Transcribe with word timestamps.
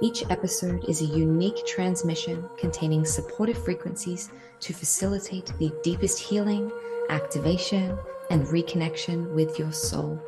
Each 0.00 0.22
episode 0.30 0.84
is 0.88 1.00
a 1.00 1.06
unique 1.06 1.66
transmission 1.66 2.48
containing 2.56 3.04
supportive 3.04 3.62
frequencies 3.64 4.30
to 4.60 4.72
facilitate 4.72 5.52
the 5.58 5.72
deepest 5.82 6.20
healing, 6.20 6.70
activation, 7.08 7.98
and 8.30 8.46
reconnection 8.46 9.34
with 9.34 9.58
your 9.58 9.72
soul. 9.72 10.22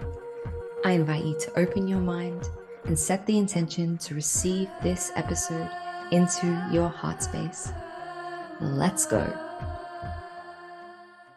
I 0.85 0.93
invite 0.93 1.25
you 1.25 1.39
to 1.39 1.57
open 1.61 1.87
your 1.87 2.01
mind 2.01 2.49
and 2.85 2.99
set 2.99 3.25
the 3.27 3.39
intention 3.39 3.97
to 3.99 4.15
receive 4.17 4.69
this 4.83 5.13
episode 5.15 5.71
into 6.11 6.47
your 6.73 6.89
heart 6.89 7.23
space. 7.23 7.73
Let's 8.61 9.07
go. 9.07 9.23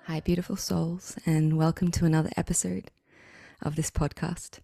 Hi, 0.08 0.22
beautiful 0.22 0.56
souls, 0.56 1.16
and 1.28 1.56
welcome 1.56 1.92
to 1.92 2.06
another 2.06 2.31
episode 2.36 2.90
of 3.62 3.76
this 3.76 3.92
podcast. 3.92 4.58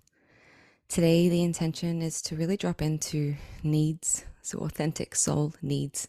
Today, 0.89 1.29
the 1.29 1.43
intention 1.43 2.01
is 2.01 2.19
to 2.23 2.35
really 2.35 2.57
drop 2.57 2.81
into 2.81 3.35
needs, 3.61 4.25
so 4.41 4.57
authentic 4.61 5.13
soul 5.13 5.53
needs 5.61 6.07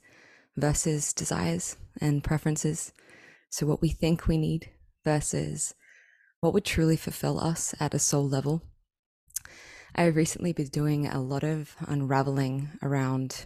versus 0.57 1.13
desires 1.13 1.77
and 2.01 2.25
preferences. 2.25 2.95
So, 3.51 3.67
what 3.67 3.83
we 3.83 3.91
think 3.91 4.27
we 4.27 4.39
need 4.39 4.71
versus 5.05 5.75
what 6.41 6.55
would 6.55 6.65
truly 6.65 6.97
fulfill 6.97 7.39
us 7.39 7.75
at 7.79 7.93
a 7.93 7.99
soul 7.99 8.27
level. 8.27 8.63
I've 9.95 10.17
recently 10.17 10.55
been 10.55 10.69
doing 10.69 11.07
a 11.07 11.21
lot 11.21 11.45
of 11.45 11.77
unraveling 11.87 12.71
around 12.83 13.45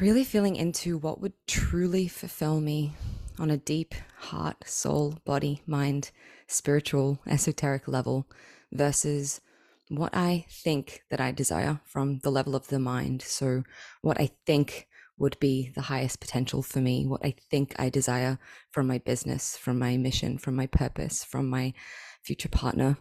really 0.00 0.24
feeling 0.24 0.56
into 0.56 0.96
what 0.96 1.20
would 1.20 1.34
truly 1.46 2.08
fulfill 2.08 2.62
me 2.62 2.94
on 3.38 3.50
a 3.50 3.58
deep 3.58 3.94
heart, 4.20 4.66
soul, 4.66 5.18
body, 5.26 5.60
mind, 5.66 6.12
spiritual, 6.46 7.18
esoteric 7.26 7.86
level 7.86 8.26
versus 8.72 9.40
what 9.88 10.14
I 10.14 10.46
think 10.48 11.02
that 11.10 11.20
I 11.20 11.32
desire 11.32 11.80
from 11.84 12.18
the 12.20 12.30
level 12.30 12.56
of 12.56 12.68
the 12.68 12.78
mind. 12.78 13.22
So, 13.22 13.64
what 14.00 14.20
I 14.20 14.30
think 14.46 14.88
would 15.18 15.38
be 15.38 15.70
the 15.74 15.82
highest 15.82 16.20
potential 16.20 16.62
for 16.62 16.80
me, 16.80 17.06
what 17.06 17.24
I 17.24 17.34
think 17.50 17.74
I 17.78 17.90
desire 17.90 18.38
from 18.70 18.86
my 18.86 18.98
business, 18.98 19.56
from 19.56 19.78
my 19.78 19.96
mission, 19.96 20.38
from 20.38 20.56
my 20.56 20.66
purpose, 20.66 21.22
from 21.22 21.48
my 21.48 21.74
future 22.22 22.48
partner, 22.48 22.96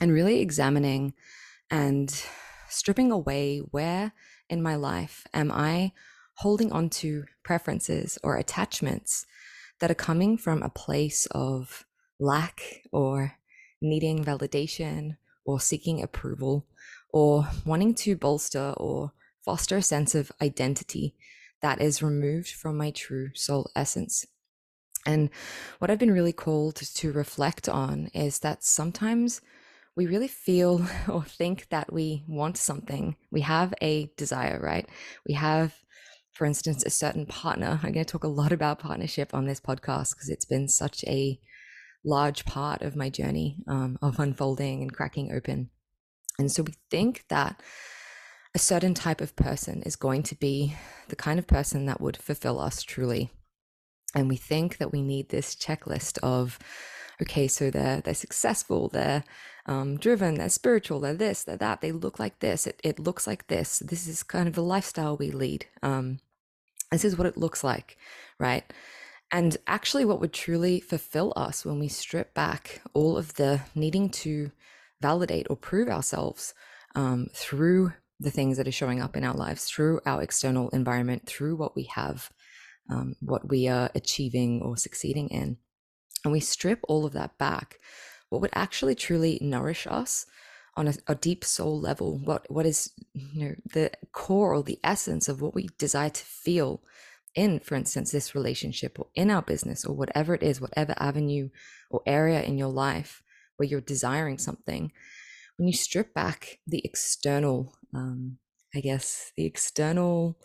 and 0.00 0.12
really 0.12 0.40
examining 0.40 1.14
and 1.70 2.24
stripping 2.68 3.12
away 3.12 3.58
where 3.58 4.12
in 4.48 4.62
my 4.62 4.74
life 4.74 5.26
am 5.32 5.52
I 5.52 5.92
holding 6.38 6.72
on 6.72 6.90
to 6.90 7.24
preferences 7.44 8.18
or 8.22 8.36
attachments 8.36 9.26
that 9.80 9.90
are 9.90 9.94
coming 9.94 10.36
from 10.36 10.62
a 10.62 10.70
place 10.70 11.26
of 11.30 11.84
lack 12.18 12.82
or 12.90 13.34
needing 13.80 14.24
validation 14.24 15.16
or 15.44 15.60
seeking 15.60 16.02
approval 16.02 16.66
or 17.10 17.48
wanting 17.64 17.94
to 17.94 18.16
bolster 18.16 18.74
or 18.76 19.12
foster 19.44 19.76
a 19.76 19.82
sense 19.82 20.14
of 20.14 20.32
identity 20.40 21.14
that 21.62 21.80
is 21.80 22.02
removed 22.02 22.50
from 22.50 22.76
my 22.76 22.90
true 22.90 23.30
soul 23.34 23.70
essence. 23.76 24.26
And 25.06 25.30
what 25.78 25.90
I've 25.90 25.98
been 25.98 26.12
really 26.12 26.32
called 26.32 26.76
to 26.76 27.12
reflect 27.12 27.68
on 27.68 28.08
is 28.14 28.40
that 28.40 28.64
sometimes 28.64 29.40
we 29.96 30.06
really 30.06 30.28
feel 30.28 30.86
or 31.08 31.22
think 31.22 31.68
that 31.68 31.92
we 31.92 32.24
want 32.26 32.56
something. 32.56 33.16
We 33.30 33.42
have 33.42 33.74
a 33.80 34.10
desire, 34.16 34.58
right? 34.62 34.88
We 35.26 35.34
have, 35.34 35.74
for 36.32 36.46
instance, 36.46 36.84
a 36.84 36.90
certain 36.90 37.26
partner. 37.26 37.80
I'm 37.82 37.92
going 37.92 38.04
to 38.04 38.12
talk 38.12 38.24
a 38.24 38.28
lot 38.28 38.52
about 38.52 38.78
partnership 38.78 39.34
on 39.34 39.46
this 39.46 39.60
podcast 39.60 40.14
because 40.14 40.28
it's 40.28 40.46
been 40.46 40.68
such 40.68 41.04
a 41.04 41.38
large 42.04 42.44
part 42.44 42.82
of 42.82 42.96
my 42.96 43.10
journey 43.10 43.56
um, 43.66 43.98
of 44.02 44.18
unfolding 44.18 44.82
and 44.82 44.92
cracking 44.92 45.32
open. 45.32 45.70
And 46.38 46.50
so 46.50 46.62
we 46.62 46.74
think 46.90 47.24
that 47.28 47.62
a 48.54 48.58
certain 48.58 48.94
type 48.94 49.20
of 49.20 49.34
person 49.36 49.82
is 49.82 49.96
going 49.96 50.22
to 50.24 50.34
be 50.36 50.76
the 51.08 51.16
kind 51.16 51.38
of 51.38 51.46
person 51.46 51.86
that 51.86 52.00
would 52.00 52.16
fulfill 52.16 52.60
us 52.60 52.82
truly. 52.82 53.30
And 54.14 54.28
we 54.28 54.36
think 54.36 54.78
that 54.78 54.92
we 54.92 55.02
need 55.02 55.28
this 55.28 55.56
checklist 55.56 56.18
of, 56.22 56.58
okay, 57.20 57.48
so 57.48 57.70
they're 57.70 58.00
they're 58.00 58.14
successful, 58.14 58.88
they're 58.88 59.24
um, 59.66 59.96
driven, 59.96 60.34
they're 60.34 60.48
spiritual, 60.48 61.00
they're 61.00 61.14
this, 61.14 61.42
they're 61.42 61.56
that, 61.56 61.80
they 61.80 61.90
look 61.90 62.18
like 62.20 62.38
this, 62.38 62.66
it, 62.66 62.80
it 62.84 62.98
looks 63.00 63.26
like 63.26 63.48
this. 63.48 63.80
This 63.80 64.06
is 64.06 64.22
kind 64.22 64.46
of 64.46 64.54
the 64.54 64.62
lifestyle 64.62 65.16
we 65.16 65.30
lead. 65.30 65.66
Um, 65.82 66.20
this 66.92 67.04
is 67.04 67.16
what 67.16 67.26
it 67.26 67.36
looks 67.36 67.64
like, 67.64 67.96
right? 68.38 68.72
And 69.34 69.56
actually, 69.66 70.04
what 70.04 70.20
would 70.20 70.32
truly 70.32 70.78
fulfill 70.78 71.32
us 71.34 71.64
when 71.64 71.80
we 71.80 71.88
strip 71.88 72.34
back 72.34 72.80
all 72.94 73.18
of 73.18 73.34
the 73.34 73.62
needing 73.74 74.08
to 74.10 74.52
validate 75.02 75.48
or 75.50 75.56
prove 75.56 75.88
ourselves 75.88 76.54
um, 76.94 77.26
through 77.34 77.94
the 78.20 78.30
things 78.30 78.56
that 78.56 78.68
are 78.68 78.72
showing 78.72 79.02
up 79.02 79.16
in 79.16 79.24
our 79.24 79.34
lives, 79.34 79.64
through 79.64 80.00
our 80.06 80.22
external 80.22 80.68
environment, 80.68 81.26
through 81.26 81.56
what 81.56 81.74
we 81.74 81.82
have, 81.96 82.30
um, 82.88 83.16
what 83.18 83.48
we 83.48 83.66
are 83.66 83.90
achieving 83.96 84.62
or 84.62 84.76
succeeding 84.76 85.26
in. 85.30 85.56
And 86.22 86.32
we 86.32 86.38
strip 86.38 86.78
all 86.84 87.04
of 87.04 87.12
that 87.14 87.36
back, 87.36 87.80
what 88.28 88.40
would 88.40 88.52
actually 88.54 88.94
truly 88.94 89.40
nourish 89.42 89.88
us 89.88 90.26
on 90.76 90.86
a, 90.86 90.94
a, 91.08 91.14
deep 91.16 91.44
soul 91.44 91.80
level 91.80 92.18
what 92.18 92.50
what 92.50 92.66
is 92.66 92.90
you 93.12 93.44
know 93.44 93.54
the 93.72 93.92
core 94.10 94.54
or 94.54 94.62
the 94.64 94.80
essence 94.82 95.28
of 95.28 95.40
what 95.40 95.54
we 95.54 95.68
desire 95.78 96.10
to 96.10 96.24
feel 96.24 96.82
in, 97.34 97.60
for 97.60 97.74
instance, 97.74 98.10
this 98.10 98.34
relationship 98.34 98.98
or 98.98 99.06
in 99.14 99.30
our 99.30 99.42
business 99.42 99.84
or 99.84 99.94
whatever 99.94 100.34
it 100.34 100.42
is, 100.42 100.60
whatever 100.60 100.94
avenue 100.98 101.48
or 101.90 102.02
area 102.06 102.42
in 102.42 102.58
your 102.58 102.68
life 102.68 103.22
where 103.56 103.68
you're 103.68 103.80
desiring 103.80 104.38
something, 104.38 104.92
when 105.56 105.68
you 105.68 105.74
strip 105.74 106.14
back 106.14 106.58
the 106.66 106.82
external, 106.84 107.74
um, 107.94 108.38
I 108.74 108.80
guess, 108.80 109.32
the 109.36 109.44
external 109.44 110.36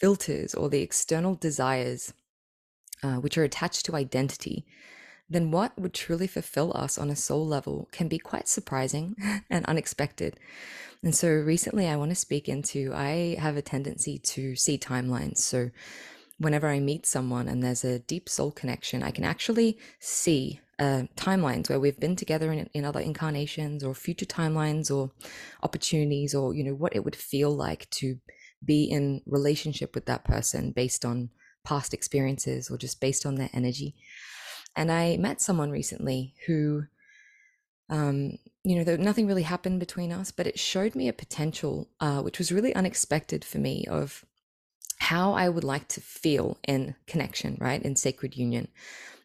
filters 0.00 0.54
or 0.54 0.68
the 0.68 0.82
external 0.82 1.34
desires, 1.34 2.12
uh, 3.02 3.16
which 3.16 3.36
are 3.36 3.44
attached 3.44 3.86
to 3.86 3.96
identity, 3.96 4.66
then 5.28 5.50
what 5.50 5.76
would 5.78 5.92
truly 5.92 6.26
fulfill 6.26 6.76
us 6.76 6.98
on 6.98 7.10
a 7.10 7.16
soul 7.16 7.46
level 7.46 7.88
can 7.90 8.06
be 8.06 8.18
quite 8.18 8.48
surprising 8.48 9.16
and 9.50 9.64
unexpected. 9.66 10.38
And 11.02 11.14
so 11.14 11.28
recently, 11.28 11.88
I 11.88 11.96
want 11.96 12.10
to 12.10 12.16
speak 12.16 12.48
into 12.48 12.92
I 12.94 13.36
have 13.38 13.56
a 13.56 13.62
tendency 13.62 14.18
to 14.18 14.54
see 14.56 14.78
timelines. 14.78 15.38
So 15.38 15.70
whenever 16.38 16.68
I 16.68 16.80
meet 16.80 17.06
someone 17.06 17.48
and 17.48 17.62
there's 17.62 17.84
a 17.84 17.98
deep 17.98 18.28
soul 18.28 18.50
connection, 18.50 19.02
I 19.02 19.10
can 19.10 19.24
actually 19.24 19.78
see 20.00 20.60
uh, 20.78 21.04
timelines 21.16 21.70
where 21.70 21.80
we've 21.80 21.98
been 21.98 22.16
together 22.16 22.52
in, 22.52 22.68
in 22.74 22.84
other 22.84 23.00
incarnations 23.00 23.82
or 23.82 23.94
future 23.94 24.26
timelines 24.26 24.94
or 24.94 25.10
opportunities 25.62 26.34
or, 26.34 26.54
you 26.54 26.62
know, 26.62 26.74
what 26.74 26.94
it 26.94 27.04
would 27.04 27.16
feel 27.16 27.50
like 27.50 27.88
to 27.90 28.18
be 28.64 28.84
in 28.84 29.22
relationship 29.26 29.94
with 29.94 30.06
that 30.06 30.24
person 30.24 30.72
based 30.72 31.04
on 31.04 31.30
past 31.64 31.94
experiences 31.94 32.70
or 32.70 32.76
just 32.76 33.00
based 33.00 33.24
on 33.24 33.36
their 33.36 33.50
energy. 33.54 33.94
And 34.74 34.92
I 34.92 35.16
met 35.16 35.40
someone 35.40 35.70
recently 35.70 36.34
who, 36.46 36.84
um, 37.88 38.36
you 38.62 38.84
know, 38.84 38.96
nothing 38.96 39.26
really 39.26 39.42
happened 39.42 39.80
between 39.80 40.12
us, 40.12 40.30
but 40.30 40.46
it 40.46 40.58
showed 40.58 40.94
me 40.94 41.08
a 41.08 41.14
potential, 41.14 41.88
uh, 42.00 42.20
which 42.20 42.38
was 42.38 42.52
really 42.52 42.74
unexpected 42.74 43.44
for 43.44 43.58
me, 43.58 43.86
of 43.88 44.25
how 44.98 45.32
I 45.32 45.48
would 45.48 45.64
like 45.64 45.88
to 45.88 46.00
feel 46.00 46.58
in 46.66 46.94
connection, 47.06 47.56
right? 47.60 47.82
In 47.82 47.96
sacred 47.96 48.36
union. 48.36 48.68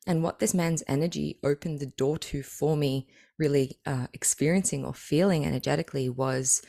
And 0.07 0.23
what 0.23 0.39
this 0.39 0.53
man's 0.53 0.83
energy 0.87 1.39
opened 1.43 1.79
the 1.79 1.85
door 1.85 2.17
to 2.17 2.43
for 2.43 2.75
me, 2.75 3.07
really 3.37 3.77
uh, 3.85 4.07
experiencing 4.13 4.83
or 4.83 4.93
feeling 4.93 5.45
energetically, 5.45 6.09
was 6.09 6.61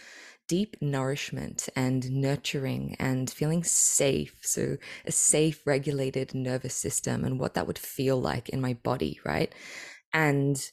deep 0.49 0.76
nourishment 0.81 1.69
and 1.75 2.10
nurturing 2.10 2.96
and 2.99 3.31
feeling 3.31 3.64
safe. 3.64 4.38
So, 4.43 4.76
a 5.06 5.12
safe, 5.12 5.66
regulated 5.66 6.34
nervous 6.34 6.75
system 6.75 7.25
and 7.25 7.38
what 7.40 7.55
that 7.55 7.66
would 7.66 7.78
feel 7.78 8.20
like 8.20 8.50
in 8.50 8.60
my 8.60 8.75
body, 8.75 9.19
right? 9.25 9.52
And 10.12 10.70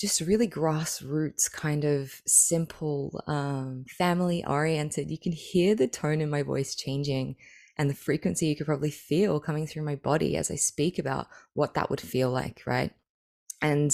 just 0.00 0.20
really 0.22 0.48
grassroots, 0.48 1.52
kind 1.52 1.84
of 1.84 2.22
simple, 2.26 3.22
um, 3.26 3.84
family 3.86 4.42
oriented. 4.46 5.10
You 5.10 5.18
can 5.18 5.32
hear 5.32 5.74
the 5.74 5.86
tone 5.86 6.22
in 6.22 6.30
my 6.30 6.42
voice 6.42 6.74
changing 6.74 7.36
and 7.76 7.90
the 7.90 7.94
frequency 7.94 8.46
you 8.46 8.56
could 8.56 8.66
probably 8.66 8.90
feel 8.90 9.40
coming 9.40 9.66
through 9.66 9.84
my 9.84 9.96
body 9.96 10.36
as 10.36 10.50
I 10.50 10.56
speak 10.56 10.98
about 10.98 11.28
what 11.52 11.74
that 11.74 11.90
would 11.90 12.00
feel 12.00 12.30
like, 12.30 12.62
right? 12.66 12.92
And 13.60 13.90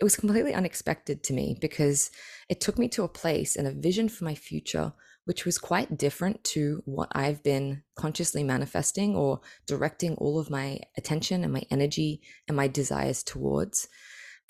it 0.00 0.04
was 0.04 0.16
completely 0.16 0.54
unexpected 0.54 1.22
to 1.24 1.34
me 1.34 1.58
because 1.60 2.10
it 2.48 2.62
took 2.62 2.78
me 2.78 2.88
to 2.88 3.04
a 3.04 3.08
place 3.08 3.54
and 3.54 3.68
a 3.68 3.72
vision 3.72 4.08
for 4.08 4.24
my 4.24 4.34
future 4.34 4.94
which 5.24 5.44
was 5.44 5.58
quite 5.58 5.98
different 5.98 6.42
to 6.42 6.82
what 6.86 7.08
I've 7.12 7.42
been 7.42 7.82
consciously 7.94 8.42
manifesting 8.42 9.14
or 9.14 9.40
directing 9.66 10.14
all 10.16 10.38
of 10.38 10.50
my 10.50 10.80
attention 10.96 11.44
and 11.44 11.52
my 11.52 11.62
energy 11.70 12.22
and 12.48 12.56
my 12.56 12.68
desires 12.68 13.22
towards. 13.22 13.88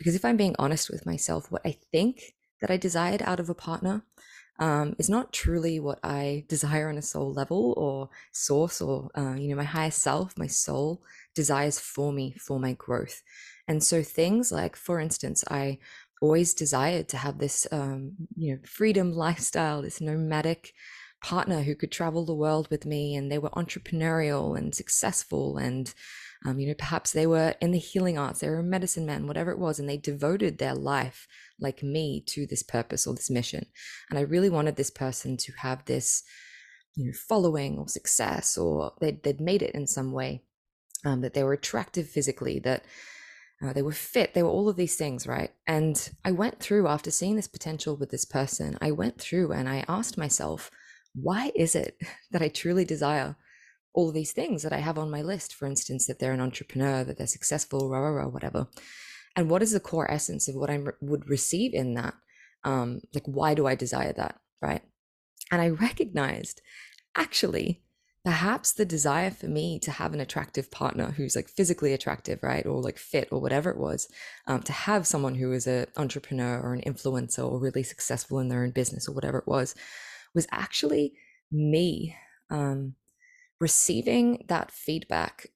Because 0.00 0.14
if 0.14 0.24
I'm 0.24 0.38
being 0.38 0.56
honest 0.58 0.88
with 0.88 1.04
myself, 1.04 1.52
what 1.52 1.60
I 1.66 1.76
think 1.92 2.32
that 2.62 2.70
I 2.70 2.78
desired 2.78 3.20
out 3.20 3.38
of 3.38 3.50
a 3.50 3.54
partner 3.54 4.02
um, 4.58 4.96
is 4.98 5.10
not 5.10 5.34
truly 5.34 5.78
what 5.78 5.98
I 6.02 6.46
desire 6.48 6.88
on 6.88 6.96
a 6.96 7.02
soul 7.02 7.34
level 7.34 7.74
or 7.76 8.08
source 8.32 8.80
or, 8.80 9.10
uh, 9.14 9.34
you 9.34 9.48
know, 9.50 9.56
my 9.56 9.64
higher 9.64 9.90
self, 9.90 10.38
my 10.38 10.46
soul 10.46 11.02
desires 11.34 11.78
for 11.78 12.14
me 12.14 12.34
for 12.38 12.58
my 12.58 12.72
growth. 12.72 13.20
And 13.68 13.84
so 13.84 14.02
things 14.02 14.50
like, 14.50 14.74
for 14.74 15.00
instance, 15.00 15.44
I 15.50 15.80
always 16.22 16.54
desired 16.54 17.10
to 17.10 17.18
have 17.18 17.36
this, 17.36 17.66
um, 17.70 18.12
you 18.36 18.54
know, 18.54 18.60
freedom 18.64 19.12
lifestyle, 19.26 19.82
this 19.82 20.00
nomadic 20.00 20.72
partner 21.22 21.60
who 21.60 21.74
could 21.74 21.92
travel 21.92 22.24
the 22.24 22.34
world 22.34 22.68
with 22.70 22.86
me 22.86 23.14
and 23.14 23.30
they 23.30 23.38
were 23.38 23.50
entrepreneurial 23.50 24.56
and 24.56 24.74
successful 24.74 25.58
and 25.58 25.92
um, 26.46 26.58
you 26.58 26.66
know 26.68 26.74
perhaps 26.74 27.12
they 27.12 27.26
were 27.26 27.54
in 27.60 27.70
the 27.70 27.78
healing 27.78 28.18
arts 28.18 28.40
they 28.40 28.48
were 28.48 28.60
a 28.60 28.62
medicine 28.62 29.06
man 29.06 29.26
whatever 29.26 29.50
it 29.50 29.58
was 29.58 29.78
and 29.78 29.88
they 29.88 29.96
devoted 29.96 30.58
their 30.58 30.74
life 30.74 31.26
like 31.60 31.82
me 31.82 32.22
to 32.26 32.46
this 32.46 32.62
purpose 32.62 33.06
or 33.06 33.14
this 33.14 33.30
mission. 33.30 33.66
And 34.08 34.18
I 34.18 34.22
really 34.22 34.50
wanted 34.50 34.76
this 34.76 34.90
person 34.90 35.36
to 35.38 35.52
have 35.58 35.84
this, 35.84 36.22
you 36.96 37.06
know, 37.06 37.12
following 37.12 37.78
or 37.78 37.88
success, 37.88 38.56
or 38.56 38.92
they'd, 39.00 39.22
they'd 39.22 39.40
made 39.40 39.62
it 39.62 39.74
in 39.74 39.86
some 39.86 40.12
way, 40.12 40.42
um, 41.04 41.20
that 41.20 41.34
they 41.34 41.44
were 41.44 41.52
attractive 41.52 42.08
physically, 42.08 42.58
that 42.60 42.84
uh, 43.62 43.72
they 43.72 43.82
were 43.82 43.92
fit, 43.92 44.32
they 44.32 44.42
were 44.42 44.48
all 44.48 44.68
of 44.68 44.76
these 44.76 44.96
things, 44.96 45.26
right? 45.26 45.50
And 45.66 46.10
I 46.24 46.32
went 46.32 46.60
through 46.60 46.88
after 46.88 47.10
seeing 47.10 47.36
this 47.36 47.48
potential 47.48 47.96
with 47.96 48.10
this 48.10 48.24
person, 48.24 48.78
I 48.80 48.90
went 48.90 49.20
through 49.20 49.52
and 49.52 49.68
I 49.68 49.84
asked 49.86 50.16
myself, 50.16 50.70
why 51.14 51.52
is 51.54 51.74
it 51.74 51.98
that 52.30 52.42
I 52.42 52.48
truly 52.48 52.84
desire 52.84 53.36
all 53.92 54.12
these 54.12 54.32
things 54.32 54.62
that 54.62 54.72
I 54.72 54.78
have 54.78 54.98
on 54.98 55.10
my 55.10 55.22
list? 55.22 55.54
For 55.54 55.66
instance, 55.66 56.06
that 56.06 56.18
they're 56.18 56.32
an 56.32 56.40
entrepreneur, 56.40 57.04
that 57.04 57.18
they're 57.18 57.26
successful, 57.26 57.88
rah, 57.88 57.98
rah, 57.98 58.22
rah, 58.22 58.28
whatever 58.28 58.68
and 59.36 59.48
what 59.48 59.62
is 59.62 59.72
the 59.72 59.80
core 59.80 60.10
essence 60.10 60.48
of 60.48 60.54
what 60.54 60.70
I 60.70 60.80
would 61.00 61.28
receive 61.28 61.74
in 61.74 61.94
that? 61.94 62.14
Um, 62.64 63.02
like, 63.14 63.24
why 63.26 63.54
do 63.54 63.66
I 63.66 63.74
desire 63.74 64.12
that? 64.14 64.36
Right. 64.60 64.82
And 65.50 65.60
I 65.60 65.68
recognized 65.68 66.60
actually, 67.16 67.82
perhaps 68.24 68.72
the 68.72 68.84
desire 68.84 69.30
for 69.30 69.46
me 69.46 69.78
to 69.80 69.90
have 69.90 70.12
an 70.12 70.20
attractive 70.20 70.70
partner 70.70 71.12
who's 71.12 71.34
like 71.34 71.48
physically 71.48 71.92
attractive, 71.92 72.40
right? 72.42 72.66
Or 72.66 72.82
like 72.82 72.98
fit 72.98 73.28
or 73.30 73.40
whatever 73.40 73.70
it 73.70 73.78
was, 73.78 74.08
um, 74.46 74.62
to 74.64 74.72
have 74.72 75.06
someone 75.06 75.36
who 75.36 75.52
is 75.52 75.66
an 75.66 75.86
entrepreneur 75.96 76.60
or 76.60 76.74
an 76.74 76.82
influencer 76.82 77.50
or 77.50 77.58
really 77.58 77.82
successful 77.82 78.38
in 78.40 78.48
their 78.48 78.62
own 78.62 78.72
business 78.72 79.08
or 79.08 79.14
whatever 79.14 79.38
it 79.38 79.48
was, 79.48 79.74
was 80.34 80.46
actually 80.52 81.14
me 81.50 82.14
um, 82.50 82.94
receiving 83.60 84.44
that 84.48 84.70
feedback 84.70 85.48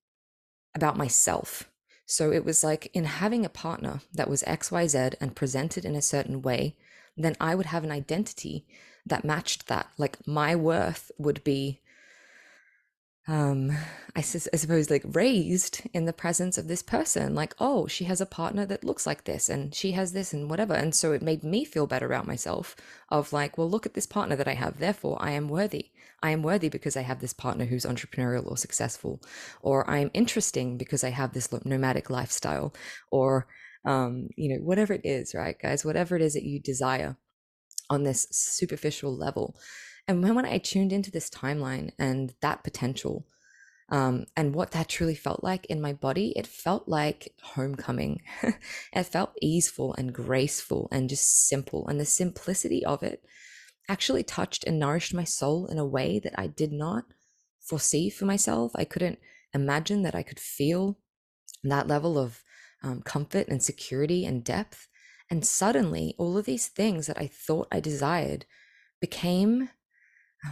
about 0.74 0.96
myself 0.96 1.70
so 2.06 2.32
it 2.32 2.44
was 2.44 2.62
like 2.62 2.90
in 2.92 3.04
having 3.04 3.44
a 3.44 3.50
partner 3.50 4.00
that 4.12 4.28
was 4.28 4.42
XYZ 4.42 5.14
and 5.20 5.36
presented 5.36 5.84
in 5.84 5.94
a 5.94 6.02
certain 6.02 6.42
way, 6.42 6.76
then 7.16 7.36
I 7.40 7.54
would 7.54 7.66
have 7.66 7.84
an 7.84 7.90
identity 7.90 8.66
that 9.06 9.24
matched 9.24 9.66
that. 9.68 9.88
Like 9.96 10.26
my 10.26 10.54
worth 10.54 11.10
would 11.18 11.42
be 11.44 11.80
um 13.26 13.72
I, 14.14 14.20
su- 14.20 14.50
I, 14.52 14.56
suppose 14.56 14.90
like 14.90 15.02
raised 15.06 15.80
in 15.94 16.04
the 16.04 16.12
presence 16.12 16.58
of 16.58 16.68
this 16.68 16.82
person 16.82 17.34
like 17.34 17.54
oh 17.58 17.86
she 17.86 18.04
has 18.04 18.20
a 18.20 18.26
partner 18.26 18.66
that 18.66 18.84
looks 18.84 19.06
like 19.06 19.24
this 19.24 19.48
and 19.48 19.74
she 19.74 19.92
has 19.92 20.12
this 20.12 20.32
and 20.34 20.50
whatever. 20.50 20.74
And 20.74 20.94
so 20.94 21.12
it 21.12 21.22
made 21.22 21.42
me 21.42 21.64
feel 21.64 21.86
better 21.86 22.06
about 22.06 22.26
myself 22.26 22.76
of 23.08 23.32
like 23.32 23.56
well 23.56 23.70
look 23.70 23.86
at 23.86 23.94
this 23.94 24.06
partner 24.06 24.36
that 24.36 24.48
i 24.48 24.54
have. 24.54 24.78
Therefore 24.78 25.16
i 25.20 25.30
am 25.30 25.48
worthy. 25.48 25.90
I 26.22 26.30
am 26.30 26.42
worthy 26.42 26.68
because 26.68 26.96
i 26.98 27.02
have 27.02 27.20
this 27.20 27.32
partner 27.32 27.64
who's 27.64 27.86
entrepreneurial 27.86 28.46
or 28.46 28.58
successful 28.58 29.22
or 29.62 29.88
i 29.88 29.98
am 29.98 30.10
interesting 30.12 30.76
because 30.76 31.02
i 31.02 31.10
have 31.10 31.32
this 31.32 31.50
nomadic 31.64 32.10
lifestyle 32.10 32.74
or 33.10 33.46
um 33.86 34.28
you 34.36 34.50
know 34.50 34.62
whatever 34.62 34.92
it 34.92 35.04
is 35.04 35.34
right 35.34 35.56
guys? 35.60 35.84
Whatever 35.84 36.16
it 36.16 36.22
is 36.22 36.34
that 36.34 36.44
you 36.44 36.60
desire 36.60 37.16
on 37.88 38.02
this 38.04 38.26
superficial 38.30 39.16
level 39.16 39.56
and 40.06 40.22
when, 40.22 40.34
when 40.34 40.46
I 40.46 40.58
tuned 40.58 40.92
into 40.92 41.10
this 41.10 41.30
timeline 41.30 41.90
and 41.98 42.34
that 42.40 42.64
potential, 42.64 43.26
um, 43.90 44.26
and 44.36 44.54
what 44.54 44.70
that 44.72 44.88
truly 44.88 45.14
felt 45.14 45.44
like 45.44 45.66
in 45.66 45.80
my 45.80 45.92
body, 45.92 46.32
it 46.36 46.46
felt 46.46 46.88
like 46.88 47.34
homecoming. 47.42 48.22
it 48.92 49.04
felt 49.04 49.36
easeful 49.40 49.94
and 49.94 50.12
graceful 50.14 50.88
and 50.90 51.08
just 51.08 51.46
simple. 51.48 51.86
And 51.86 52.00
the 52.00 52.06
simplicity 52.06 52.84
of 52.84 53.02
it 53.02 53.24
actually 53.88 54.22
touched 54.22 54.64
and 54.64 54.78
nourished 54.78 55.12
my 55.12 55.24
soul 55.24 55.66
in 55.66 55.78
a 55.78 55.86
way 55.86 56.18
that 56.18 56.34
I 56.38 56.46
did 56.46 56.72
not 56.72 57.04
foresee 57.60 58.08
for 58.08 58.24
myself. 58.24 58.72
I 58.74 58.84
couldn't 58.84 59.18
imagine 59.52 60.02
that 60.02 60.14
I 60.14 60.22
could 60.22 60.40
feel 60.40 60.98
that 61.62 61.86
level 61.86 62.18
of 62.18 62.42
um, 62.82 63.02
comfort 63.02 63.48
and 63.48 63.62
security 63.62 64.24
and 64.24 64.42
depth. 64.42 64.88
And 65.30 65.46
suddenly, 65.46 66.14
all 66.18 66.36
of 66.36 66.44
these 66.44 66.68
things 66.68 67.06
that 67.06 67.18
I 67.18 67.26
thought 67.26 67.68
I 67.70 67.80
desired 67.80 68.46
became 69.00 69.70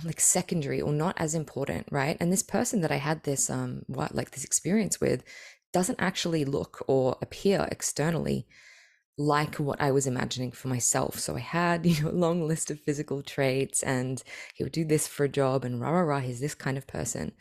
like 0.05 0.21
secondary 0.21 0.81
or 0.81 0.93
not 0.93 1.15
as 1.19 1.35
important, 1.35 1.87
right? 1.91 2.17
And 2.21 2.33
this 2.33 2.43
person 2.43 2.81
that 2.81 2.93
I 2.93 2.97
had 2.97 3.25
this 3.25 3.51
um 3.51 3.83
what 3.87 4.15
like 4.15 4.31
this 4.31 4.45
experience 4.45 5.01
with 5.01 5.23
doesn't 5.73 6.01
actually 6.01 6.45
look 6.45 6.85
or 6.87 7.17
appear 7.23 7.67
externally 7.71 8.47
like 9.19 9.57
what 9.57 9.81
I 9.81 9.91
was 9.91 10.07
imagining 10.07 10.53
for 10.53 10.69
myself. 10.69 11.19
So 11.19 11.37
I 11.37 11.41
had, 11.41 11.85
you 11.87 12.03
know, 12.03 12.11
a 12.11 12.13
long 12.13 12.47
list 12.47 12.71
of 12.71 12.81
physical 12.81 13.23
traits 13.23 13.83
and 13.83 14.23
he 14.55 14.65
would 14.65 14.73
do 14.73 14.85
this 14.85 15.07
for 15.07 15.25
a 15.25 15.29
job 15.29 15.65
and 15.65 15.81
rah 15.81 15.91
rah 15.91 16.01
rah, 16.01 16.21
he's 16.21 16.41
this 16.41 16.55
kind 16.55 16.79
of 16.79 16.87
person. 16.87 17.33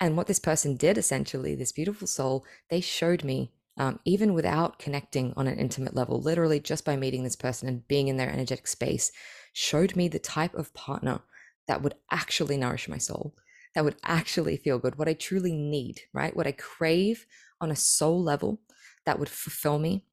And 0.00 0.16
what 0.16 0.26
this 0.26 0.40
person 0.40 0.76
did 0.76 0.98
essentially, 0.98 1.54
this 1.54 1.72
beautiful 1.72 2.06
soul, 2.06 2.44
they 2.68 2.80
showed 2.80 3.24
me 3.24 3.52
um, 3.76 3.98
even 4.04 4.34
without 4.34 4.78
connecting 4.78 5.32
on 5.36 5.46
an 5.46 5.58
intimate 5.58 5.94
level, 5.94 6.20
literally 6.20 6.60
just 6.60 6.84
by 6.84 6.96
meeting 6.96 7.24
this 7.24 7.36
person 7.36 7.68
and 7.68 7.86
being 7.88 8.08
in 8.08 8.16
their 8.16 8.30
energetic 8.30 8.66
space, 8.66 9.10
showed 9.52 9.96
me 9.96 10.08
the 10.08 10.18
type 10.18 10.54
of 10.54 10.74
partner 10.74 11.20
that 11.66 11.82
would 11.82 11.94
actually 12.10 12.56
nourish 12.56 12.88
my 12.88 12.98
soul, 12.98 13.34
that 13.74 13.84
would 13.84 13.96
actually 14.04 14.56
feel 14.56 14.78
good, 14.78 14.96
what 14.96 15.08
I 15.08 15.14
truly 15.14 15.52
need, 15.52 16.02
right? 16.12 16.36
What 16.36 16.46
I 16.46 16.52
crave 16.52 17.26
on 17.60 17.70
a 17.70 17.76
soul 17.76 18.22
level 18.22 18.60
that 19.06 19.18
would 19.18 19.28
fulfill 19.28 19.78
me, 19.78 20.04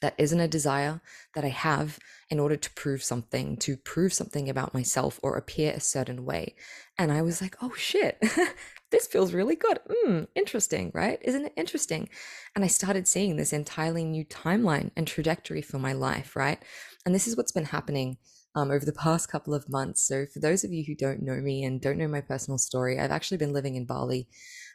that 0.00 0.14
isn't 0.18 0.40
a 0.40 0.48
desire 0.48 1.00
that 1.34 1.44
I 1.44 1.48
have 1.48 1.98
in 2.28 2.38
order 2.38 2.56
to 2.56 2.70
prove 2.72 3.02
something, 3.02 3.56
to 3.58 3.76
prove 3.76 4.12
something 4.12 4.50
about 4.50 4.74
myself 4.74 5.18
or 5.22 5.36
appear 5.36 5.72
a 5.72 5.80
certain 5.80 6.24
way. 6.24 6.56
And 6.98 7.10
I 7.10 7.22
was 7.22 7.40
like, 7.40 7.56
oh 7.62 7.72
shit, 7.74 8.22
this 8.90 9.06
feels 9.06 9.32
really 9.32 9.56
good. 9.56 9.78
Mm, 10.06 10.28
interesting, 10.34 10.90
right? 10.94 11.18
Isn't 11.22 11.46
it 11.46 11.54
interesting? 11.56 12.08
And 12.54 12.64
I 12.64 12.68
started 12.68 13.08
seeing 13.08 13.36
this 13.36 13.52
entirely 13.52 14.04
new 14.04 14.24
timeline 14.24 14.90
and 14.94 15.06
trajectory 15.06 15.62
for 15.62 15.78
my 15.78 15.94
life, 15.94 16.36
right? 16.36 16.62
And 17.06 17.14
this 17.14 17.26
is 17.26 17.36
what's 17.36 17.52
been 17.52 17.64
happening 17.64 18.18
um, 18.54 18.70
over 18.70 18.84
the 18.84 18.92
past 18.92 19.28
couple 19.28 19.54
of 19.54 19.68
months. 19.68 20.06
So, 20.06 20.26
for 20.32 20.40
those 20.40 20.64
of 20.64 20.72
you 20.72 20.84
who 20.86 20.94
don't 20.94 21.22
know 21.22 21.40
me 21.40 21.64
and 21.64 21.80
don't 21.80 21.98
know 21.98 22.08
my 22.08 22.20
personal 22.20 22.58
story, 22.58 22.98
I've 22.98 23.10
actually 23.10 23.38
been 23.38 23.52
living 23.52 23.76
in 23.76 23.84
Bali 23.84 24.28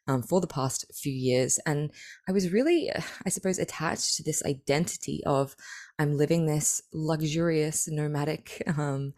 um, 0.07 0.23
for 0.23 0.41
the 0.41 0.47
past 0.47 0.85
few 0.93 1.13
years. 1.13 1.59
And 1.65 1.91
I 2.27 2.31
was 2.31 2.51
really, 2.51 2.91
I 3.25 3.29
suppose, 3.29 3.59
attached 3.59 4.15
to 4.17 4.23
this 4.23 4.43
identity 4.45 5.23
of 5.25 5.55
I'm 5.97 6.17
living 6.17 6.45
this 6.45 6.81
luxurious, 6.93 7.87
nomadic, 7.87 8.61
um, 8.77 9.13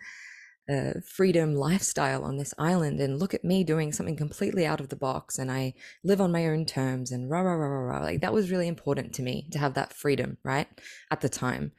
uh, 0.71 0.93
freedom 1.05 1.55
lifestyle 1.55 2.23
on 2.23 2.37
this 2.37 2.53
island 2.57 2.99
and 3.01 3.19
look 3.19 3.33
at 3.33 3.43
me 3.43 3.63
doing 3.63 3.91
something 3.91 4.15
completely 4.15 4.65
out 4.65 4.79
of 4.79 4.89
the 4.89 4.95
box 4.95 5.37
and 5.37 5.51
I 5.51 5.73
live 6.03 6.21
on 6.21 6.31
my 6.31 6.47
own 6.47 6.65
terms 6.65 7.11
and 7.11 7.29
rah 7.29 7.41
rah 7.41 7.55
rah 7.55 7.67
rah 7.67 7.97
rah 7.97 8.03
like 8.03 8.21
that 8.21 8.31
was 8.31 8.51
really 8.51 8.67
important 8.67 9.11
to 9.13 9.23
me 9.23 9.47
to 9.51 9.59
have 9.59 9.73
that 9.73 9.91
freedom 9.91 10.37
right 10.43 10.67
at 11.09 11.19
the 11.19 11.29
time 11.29 11.71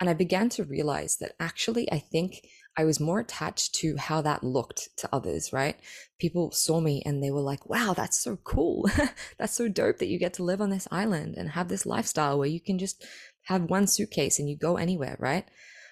and 0.00 0.10
I 0.10 0.14
began 0.14 0.48
to 0.50 0.64
realize 0.64 1.16
that 1.18 1.32
actually, 1.40 1.90
I 1.90 1.98
think 1.98 2.46
I 2.76 2.84
was 2.84 3.00
more 3.00 3.20
attached 3.20 3.74
to 3.76 3.96
how 3.96 4.20
that 4.22 4.44
looked 4.44 4.90
to 4.98 5.08
others, 5.10 5.52
right? 5.52 5.76
People 6.18 6.50
saw 6.50 6.80
me 6.80 7.02
and 7.06 7.22
they 7.22 7.30
were 7.30 7.40
like, 7.40 7.66
wow, 7.68 7.94
that's 7.96 8.18
so 8.18 8.36
cool. 8.44 8.90
that's 9.38 9.54
so 9.54 9.68
dope 9.68 9.98
that 9.98 10.08
you 10.08 10.18
get 10.18 10.34
to 10.34 10.42
live 10.42 10.60
on 10.60 10.68
this 10.68 10.86
island 10.90 11.34
and 11.38 11.50
have 11.50 11.68
this 11.68 11.86
lifestyle 11.86 12.38
where 12.38 12.48
you 12.48 12.60
can 12.60 12.78
just 12.78 13.06
have 13.44 13.70
one 13.70 13.86
suitcase 13.86 14.38
and 14.38 14.50
you 14.50 14.56
go 14.56 14.76
anywhere, 14.76 15.16
right? 15.18 15.46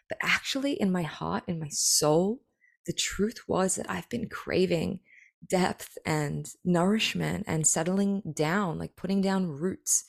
But 0.08 0.18
actually, 0.22 0.72
in 0.74 0.92
my 0.92 1.02
heart, 1.02 1.44
in 1.46 1.58
my 1.58 1.68
soul, 1.70 2.42
the 2.86 2.92
truth 2.92 3.38
was 3.48 3.76
that 3.76 3.88
I've 3.88 4.08
been 4.10 4.28
craving 4.28 5.00
depth 5.48 5.96
and 6.04 6.46
nourishment 6.62 7.44
and 7.46 7.66
settling 7.66 8.22
down, 8.34 8.78
like 8.78 8.96
putting 8.96 9.22
down 9.22 9.46
roots 9.46 10.04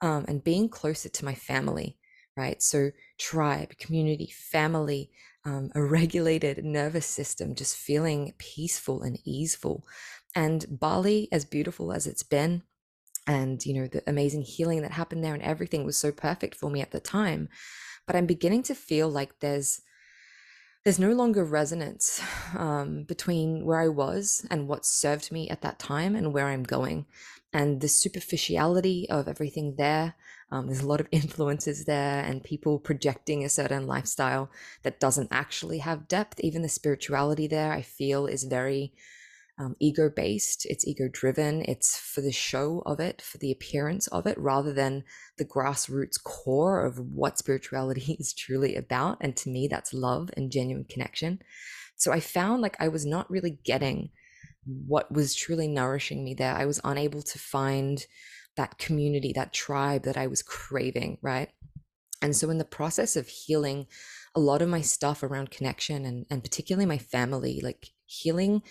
um, 0.00 0.24
and 0.26 0.42
being 0.42 0.68
closer 0.68 1.08
to 1.08 1.24
my 1.24 1.34
family 1.34 1.98
right? 2.36 2.62
So, 2.62 2.90
tribe, 3.18 3.78
community, 3.78 4.32
family, 4.32 5.10
um, 5.44 5.70
a 5.74 5.82
regulated 5.98 6.64
nervous 6.64 7.06
system, 7.06 7.54
just 7.54 7.76
feeling 7.76 8.34
peaceful 8.38 9.02
and 9.02 9.18
easeful. 9.24 9.84
And 10.34 10.66
Bali, 10.68 11.28
as 11.32 11.44
beautiful 11.44 11.92
as 11.92 12.06
it's 12.06 12.22
been, 12.22 12.62
and 13.26 13.64
you 13.66 13.74
know 13.74 13.88
the 13.88 14.02
amazing 14.06 14.42
healing 14.42 14.82
that 14.82 14.92
happened 14.92 15.24
there 15.24 15.34
and 15.34 15.42
everything 15.42 15.84
was 15.84 15.96
so 15.96 16.12
perfect 16.12 16.54
for 16.54 16.70
me 16.70 16.80
at 16.80 16.92
the 16.92 17.00
time 17.00 17.48
but 18.06 18.14
i'm 18.14 18.24
beginning 18.24 18.62
to 18.62 18.72
feel 18.72 19.08
like 19.08 19.40
there's 19.40 19.80
there's 20.86 21.00
no 21.00 21.10
longer 21.10 21.44
resonance 21.44 22.22
um, 22.56 23.02
between 23.02 23.64
where 23.64 23.80
I 23.80 23.88
was 23.88 24.46
and 24.52 24.68
what 24.68 24.86
served 24.86 25.32
me 25.32 25.50
at 25.50 25.60
that 25.62 25.80
time 25.80 26.14
and 26.14 26.32
where 26.32 26.46
I'm 26.46 26.62
going. 26.62 27.06
And 27.52 27.80
the 27.80 27.88
superficiality 27.88 29.10
of 29.10 29.26
everything 29.26 29.74
there, 29.76 30.14
um, 30.50 30.66
there's 30.66 30.80
a 30.80 30.86
lot 30.86 31.00
of 31.00 31.08
influences 31.10 31.84
there 31.84 32.22
and 32.22 32.42
people 32.42 32.78
projecting 32.78 33.44
a 33.44 33.48
certain 33.48 33.86
lifestyle 33.86 34.50
that 34.82 35.00
doesn't 35.00 35.28
actually 35.32 35.78
have 35.78 36.08
depth. 36.08 36.40
Even 36.40 36.62
the 36.62 36.68
spirituality 36.68 37.46
there, 37.46 37.72
I 37.72 37.82
feel, 37.82 38.26
is 38.26 38.44
very 38.44 38.92
um, 39.58 39.74
ego 39.80 40.10
based, 40.14 40.66
it's 40.66 40.86
ego 40.86 41.08
driven, 41.10 41.62
it's 41.62 41.98
for 41.98 42.20
the 42.20 42.32
show 42.32 42.82
of 42.84 43.00
it, 43.00 43.22
for 43.22 43.38
the 43.38 43.50
appearance 43.50 44.06
of 44.08 44.26
it, 44.26 44.36
rather 44.38 44.72
than 44.72 45.02
the 45.38 45.46
grassroots 45.46 46.22
core 46.22 46.84
of 46.84 46.98
what 46.98 47.38
spirituality 47.38 48.12
is 48.20 48.34
truly 48.34 48.76
about. 48.76 49.16
And 49.20 49.34
to 49.38 49.50
me, 49.50 49.66
that's 49.66 49.94
love 49.94 50.30
and 50.36 50.52
genuine 50.52 50.84
connection. 50.84 51.40
So 51.96 52.12
I 52.12 52.20
found 52.20 52.60
like 52.60 52.76
I 52.78 52.88
was 52.88 53.06
not 53.06 53.30
really 53.30 53.58
getting 53.64 54.10
what 54.66 55.10
was 55.10 55.34
truly 55.34 55.68
nourishing 55.68 56.22
me 56.22 56.34
there. 56.34 56.54
I 56.54 56.66
was 56.66 56.80
unable 56.84 57.22
to 57.22 57.38
find 57.38 58.04
that 58.56 58.78
community, 58.78 59.32
that 59.34 59.52
tribe 59.52 60.04
that 60.04 60.16
I 60.16 60.26
was 60.26 60.42
craving, 60.42 61.18
right? 61.22 61.50
And 62.22 62.34
so, 62.34 62.50
in 62.50 62.58
the 62.58 62.64
process 62.64 63.16
of 63.16 63.28
healing 63.28 63.86
a 64.34 64.40
lot 64.40 64.60
of 64.60 64.68
my 64.68 64.82
stuff 64.82 65.22
around 65.22 65.50
connection 65.50 66.04
and, 66.04 66.26
and 66.30 66.42
particularly 66.44 66.84
my 66.84 66.98
family, 66.98 67.60
like 67.62 67.88
healing 68.04 68.62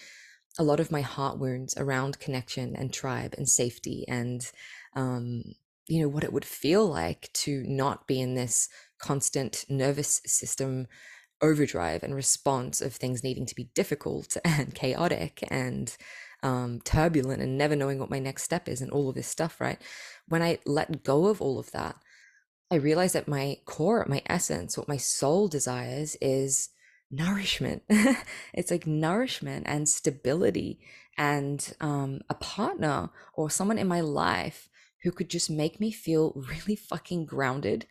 a 0.58 0.64
lot 0.64 0.80
of 0.80 0.92
my 0.92 1.02
heart 1.02 1.40
wounds 1.40 1.76
around 1.78 2.20
connection 2.20 2.76
and 2.76 2.94
tribe 2.94 3.34
and 3.38 3.50
safety 3.50 4.06
and 4.08 4.52
um, 4.96 5.44
you 5.88 6.02
know 6.02 6.08
what 6.08 6.24
it 6.24 6.34
would 6.34 6.46
feel 6.46 6.88
like 6.88 7.30
to 7.34 7.64
not 7.68 8.08
be 8.08 8.22
in 8.22 8.36
this 8.36 8.70
constant 8.98 9.66
nervous 9.70 10.22
system 10.26 10.88
overdrive 11.42 12.02
and 12.04 12.16
response 12.16 12.82
of 12.82 12.94
things 12.94 13.24
needing 13.24 13.46
to 13.46 13.56
be 13.56 13.70
difficult 13.76 14.38
and 14.46 14.74
chaotic 14.74 15.44
and 15.50 15.98
um, 16.46 16.80
turbulent 16.84 17.42
and 17.42 17.58
never 17.58 17.76
knowing 17.76 18.00
what 18.00 18.10
my 18.10 18.20
next 18.20 18.44
step 18.44 18.68
is 18.70 18.82
and 18.82 18.92
all 18.92 19.10
of 19.10 19.16
this 19.16 19.28
stuff 19.28 19.60
right 19.60 19.82
when 20.28 20.42
i 20.42 20.58
let 20.66 21.04
go 21.04 21.26
of 21.26 21.42
all 21.42 21.58
of 21.60 21.72
that 21.72 21.96
i 22.70 22.76
realized 22.76 23.16
that 23.16 23.28
my 23.28 23.58
core 23.66 24.06
my 24.08 24.22
essence 24.28 24.78
what 24.78 24.88
my 24.88 24.98
soul 24.98 25.48
desires 25.48 26.16
is 26.22 26.70
nourishment. 27.12 27.84
it's 28.54 28.72
like 28.72 28.88
nourishment 28.88 29.66
and 29.68 29.88
stability 29.88 30.80
and 31.18 31.74
um, 31.80 32.22
a 32.30 32.34
partner 32.36 33.10
or 33.34 33.50
someone 33.50 33.78
in 33.78 33.88
my 33.88 34.02
life 34.02 34.70
who 35.04 35.12
could 35.12 35.30
just 35.30 35.50
make 35.50 35.80
me 35.80 35.92
feel 35.92 36.34
really 36.36 36.76
fucking 36.76 37.26
grounded 37.26 37.86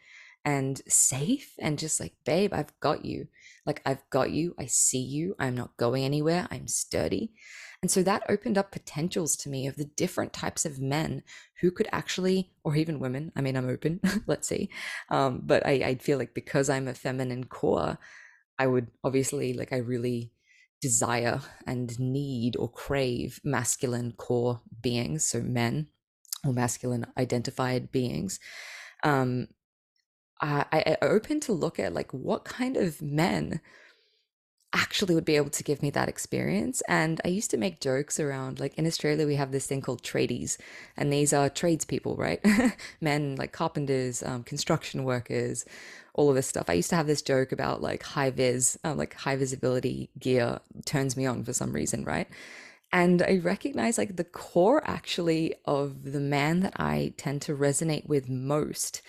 and 0.44 0.82
safe 0.86 1.54
and 1.58 1.78
just 1.78 2.00
like, 2.00 2.12
babe, 2.26 2.52
I've 2.52 2.78
got 2.80 3.04
you. 3.04 3.28
Like, 3.64 3.80
I've 3.86 4.02
got 4.10 4.30
you. 4.30 4.54
I 4.58 4.66
see 4.66 5.00
you. 5.00 5.34
I'm 5.38 5.54
not 5.54 5.76
going 5.78 6.04
anywhere. 6.04 6.46
I'm 6.50 6.68
sturdy. 6.68 7.32
And 7.84 7.90
so 7.90 8.02
that 8.04 8.22
opened 8.30 8.56
up 8.56 8.72
potentials 8.72 9.36
to 9.36 9.50
me 9.50 9.66
of 9.66 9.76
the 9.76 9.84
different 9.84 10.32
types 10.32 10.64
of 10.64 10.80
men 10.80 11.22
who 11.60 11.70
could 11.70 11.86
actually, 11.92 12.50
or 12.64 12.76
even 12.76 12.98
women. 12.98 13.30
I 13.36 13.42
mean, 13.42 13.58
I'm 13.58 13.68
open, 13.68 14.00
let's 14.26 14.48
see. 14.48 14.70
Um, 15.10 15.42
but 15.44 15.66
I, 15.66 15.72
I 15.72 15.94
feel 15.96 16.16
like 16.16 16.32
because 16.32 16.70
I'm 16.70 16.88
a 16.88 16.94
feminine 16.94 17.44
core, 17.44 17.98
I 18.58 18.68
would 18.68 18.86
obviously 19.04 19.52
like 19.52 19.70
I 19.70 19.76
really 19.76 20.32
desire 20.80 21.42
and 21.66 22.00
need 22.00 22.56
or 22.56 22.70
crave 22.70 23.38
masculine 23.44 24.12
core 24.12 24.62
beings, 24.80 25.26
so 25.26 25.42
men 25.42 25.88
or 26.42 26.54
masculine 26.54 27.04
identified 27.18 27.92
beings. 27.92 28.40
Um, 29.02 29.48
I, 30.40 30.64
I 30.72 30.96
open 31.02 31.38
to 31.40 31.52
look 31.52 31.78
at 31.78 31.92
like 31.92 32.14
what 32.14 32.46
kind 32.46 32.78
of 32.78 33.02
men 33.02 33.60
actually 34.74 35.14
would 35.14 35.24
be 35.24 35.36
able 35.36 35.50
to 35.50 35.62
give 35.62 35.82
me 35.82 35.90
that 35.90 36.08
experience. 36.08 36.82
And 36.88 37.20
I 37.24 37.28
used 37.28 37.50
to 37.52 37.56
make 37.56 37.80
jokes 37.80 38.20
around 38.20 38.60
like 38.60 38.74
in 38.74 38.86
Australia, 38.86 39.26
we 39.26 39.36
have 39.36 39.52
this 39.52 39.66
thing 39.66 39.80
called 39.80 40.02
tradies, 40.02 40.58
and 40.96 41.12
these 41.12 41.32
are 41.32 41.48
tradespeople, 41.48 42.16
right? 42.16 42.44
Men 43.00 43.36
like 43.36 43.52
carpenters, 43.52 44.22
um, 44.22 44.42
construction 44.42 45.04
workers, 45.04 45.64
all 46.14 46.28
of 46.28 46.36
this 46.36 46.46
stuff. 46.46 46.68
I 46.68 46.74
used 46.74 46.90
to 46.90 46.96
have 46.96 47.06
this 47.06 47.22
joke 47.22 47.52
about 47.52 47.80
like 47.80 48.02
high 48.02 48.30
vis, 48.30 48.76
um, 48.84 48.98
like 48.98 49.14
high 49.14 49.36
visibility 49.36 50.10
gear 50.18 50.60
turns 50.84 51.16
me 51.16 51.24
on 51.24 51.44
for 51.44 51.52
some 51.52 51.72
reason, 51.72 52.04
right? 52.04 52.28
And 52.92 53.22
I 53.22 53.38
recognize 53.38 53.98
like 53.98 54.16
the 54.16 54.24
core 54.24 54.82
actually 54.84 55.54
of 55.64 56.12
the 56.12 56.20
man 56.20 56.60
that 56.60 56.74
I 56.76 57.14
tend 57.16 57.42
to 57.42 57.56
resonate 57.56 58.06
with 58.06 58.28
most 58.28 59.02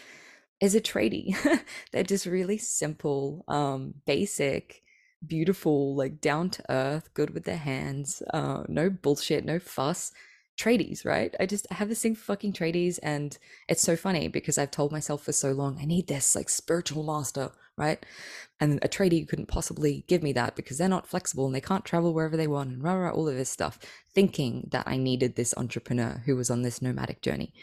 is 0.60 0.74
a 0.74 0.81
tradie. 0.81 1.36
They're 1.91 2.03
just 2.03 2.25
really 2.25 2.57
simple, 2.57 3.43
um, 3.48 3.95
basic, 4.05 4.81
beautiful, 5.25 5.95
like 5.95 6.22
down 6.22 6.50
to 6.51 6.63
earth, 6.69 7.13
good 7.13 7.31
with 7.31 7.43
their 7.45 7.57
hands, 7.57 8.22
uh, 8.34 8.63
no 8.67 8.89
bullshit, 8.89 9.45
no 9.45 9.60
fuss 9.60 10.12
tradies, 10.57 11.05
right? 11.05 11.36
I 11.39 11.45
just 11.45 11.67
I 11.72 11.75
have 11.75 11.89
this 11.89 12.01
thing 12.01 12.15
for 12.15 12.24
fucking 12.24 12.53
tradies, 12.53 13.00
and 13.03 13.38
it's 13.67 13.81
so 13.81 13.95
funny 13.95 14.27
because 14.27 14.57
I've 14.57 14.72
told 14.72 14.91
myself 14.91 15.24
for 15.24 15.31
so 15.34 15.51
long, 15.51 15.77
I 15.81 15.86
need 15.86 16.07
this 16.07 16.36
like 16.36 16.50
spiritual 16.50 17.03
master, 17.03 17.51
right? 17.77 18.05
And 18.60 18.79
a 18.82 18.88
tradie 18.88 19.27
couldn't 19.27 19.48
possibly 19.48 20.05
give 20.08 20.24
me 20.24 20.32
that 20.34 20.55
because 20.55 20.77
they're 20.77 20.88
not 20.88 21.08
flexible 21.08 21.46
and 21.46 21.53
they 21.53 21.62
can't 21.62 21.84
travel 21.84 22.13
wherever 22.13 22.38
they 22.38 22.48
want 22.48 22.70
and 22.70 22.84
rah, 22.84 22.94
rah, 22.94 23.12
all 23.12 23.27
of 23.27 23.36
this 23.36 23.50
stuff, 23.50 23.79
thinking 24.13 24.70
that 24.72 24.88
I 24.88 24.96
needed 24.98 25.36
this 25.36 25.53
entrepreneur 25.58 26.22
who 26.25 26.36
was 26.36 26.50
on 26.50 26.62
this 26.62 26.82
nomadic 26.82 27.22
journey. 27.22 27.53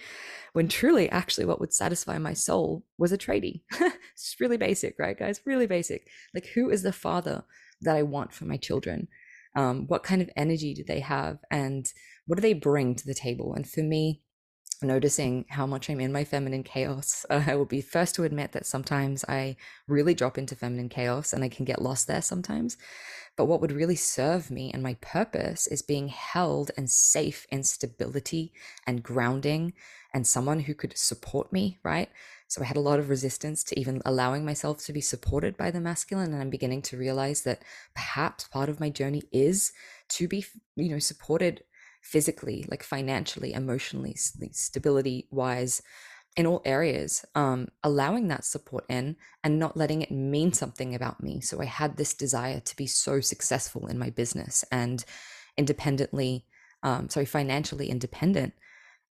When 0.53 0.69
truly, 0.69 1.09
actually, 1.09 1.47
what 1.47 1.61
would 1.61 1.73
satisfy 1.73 2.19
my 2.19 2.35
soul 2.35 2.85
was 2.99 3.11
a 3.11 3.19
tradie. 3.19 3.63
it's 3.71 4.37
really 4.39 4.59
basic, 4.59 4.97
right, 4.99 5.19
guys? 5.19 5.41
Really 5.47 5.67
basic. 5.67 6.07
Like, 6.35 6.47
who 6.55 6.69
is 6.69 6.83
the 6.83 6.93
father 6.93 7.45
that 7.81 7.97
I 7.97 8.03
want 8.03 8.35
for 8.35 8.45
my 8.45 8.59
children? 8.59 9.09
Um, 9.57 9.87
what 9.87 10.03
kind 10.03 10.21
of 10.21 10.31
energy 10.37 10.75
do 10.75 10.85
they 10.87 11.01
have? 11.01 11.39
And 11.51 11.87
what 12.27 12.37
do 12.37 12.43
they 12.43 12.55
bring 12.55 12.95
to 12.97 13.07
the 13.07 13.15
table? 13.15 13.55
And 13.55 13.69
for 13.69 13.83
me, 13.83 14.22
noticing 14.85 15.45
how 15.49 15.67
much 15.67 15.89
I'm 15.89 16.01
in 16.01 16.13
my 16.13 16.25
feminine 16.25 16.63
chaos. 16.63 17.25
Uh, 17.31 17.45
I 17.47 17.55
will 17.55 17.67
be 17.67 17.81
first 17.81 18.15
to 18.17 18.25
admit 18.25 18.53
that 18.53 18.67
sometimes 18.67 19.25
I 19.27 19.57
really 19.89 20.13
drop 20.15 20.37
into 20.37 20.55
feminine 20.55 20.89
chaos 20.89 21.33
and 21.33 21.43
I 21.43 21.49
can 21.49 21.65
get 21.65 21.81
lost 21.81 22.07
there 22.07 22.21
sometimes. 22.21 22.77
But 23.37 23.47
what 23.47 23.61
would 23.63 23.73
really 23.73 23.97
serve 23.97 24.51
me 24.51 24.71
and 24.73 24.83
my 24.83 24.95
purpose 25.01 25.67
is 25.67 25.81
being 25.81 26.09
held 26.09 26.71
and 26.77 26.91
safe 26.91 27.47
in 27.51 27.65
stability 27.65 28.53
and 28.87 29.03
grounding 29.03 29.73
and 30.13 30.27
someone 30.27 30.61
who 30.61 30.75
could 30.75 30.99
support 30.99 31.53
me, 31.53 31.79
right? 31.83 32.11
So 32.49 32.61
I 32.61 32.67
had 32.67 32.77
a 32.77 32.81
lot 32.81 32.99
of 32.99 33.09
resistance 33.09 33.65
to 33.65 33.81
even 33.81 34.03
allowing 34.05 34.45
myself 34.45 34.85
to 34.85 34.93
be 34.93 35.01
supported 35.01 35.57
by 35.57 35.71
the 35.71 35.81
masculine. 35.81 36.35
And 36.35 36.43
I'm 36.43 36.51
beginning 36.51 36.83
to 36.83 36.99
realize 36.99 37.43
that 37.43 37.63
perhaps 37.95 38.49
part 38.49 38.69
of 38.69 38.81
my 38.81 38.91
journey 38.91 39.23
is 39.33 39.73
to 40.11 40.29
be, 40.29 40.45
you 40.77 40.91
know, 40.91 40.99
supported 40.99 41.65
physically, 42.03 42.67
like 42.69 42.83
financially, 42.83 43.55
emotionally, 43.55 44.15
stability 44.15 45.29
wise, 45.31 45.81
in 46.37 46.47
all 46.47 46.63
areas, 46.65 47.25
um, 47.35 47.69
allowing 47.83 48.29
that 48.29 48.45
support 48.45 48.85
in 48.89 49.17
and 49.45 49.59
not 49.59 49.77
letting 49.77 50.01
it 50.01 50.11
mean 50.11 50.53
something 50.53 50.95
about 50.95 51.23
me. 51.23 51.41
So 51.41 51.61
I 51.61 51.67
had 51.67 51.97
this 51.97 52.15
desire 52.15 52.61
to 52.61 52.77
be 52.77 52.87
so 52.87 53.21
successful 53.21 53.87
in 53.87 53.99
my 53.99 54.09
business 54.11 54.65
and 54.73 55.05
independently, 55.59 56.47
um, 56.83 57.11
sorry, 57.11 57.27
financially 57.27 57.91
independent. 57.91 58.55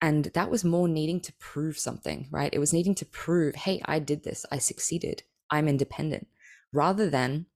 And 0.01 0.25
that 0.35 0.51
was 0.51 0.65
more 0.65 0.89
needing 0.89 1.21
to 1.21 1.33
prove 1.35 1.79
something, 1.79 2.29
right? 2.31 2.53
It 2.53 2.59
was 2.59 2.73
needing 2.73 2.95
to 2.97 3.05
prove, 3.05 3.57
hey, 3.57 3.83
I 3.85 3.99
did 3.99 4.25
this, 4.25 4.47
I 4.51 4.59
succeeded, 4.59 5.23
I'm 5.51 5.69
independent, 5.69 6.29
rather 6.73 7.11
than 7.11 7.47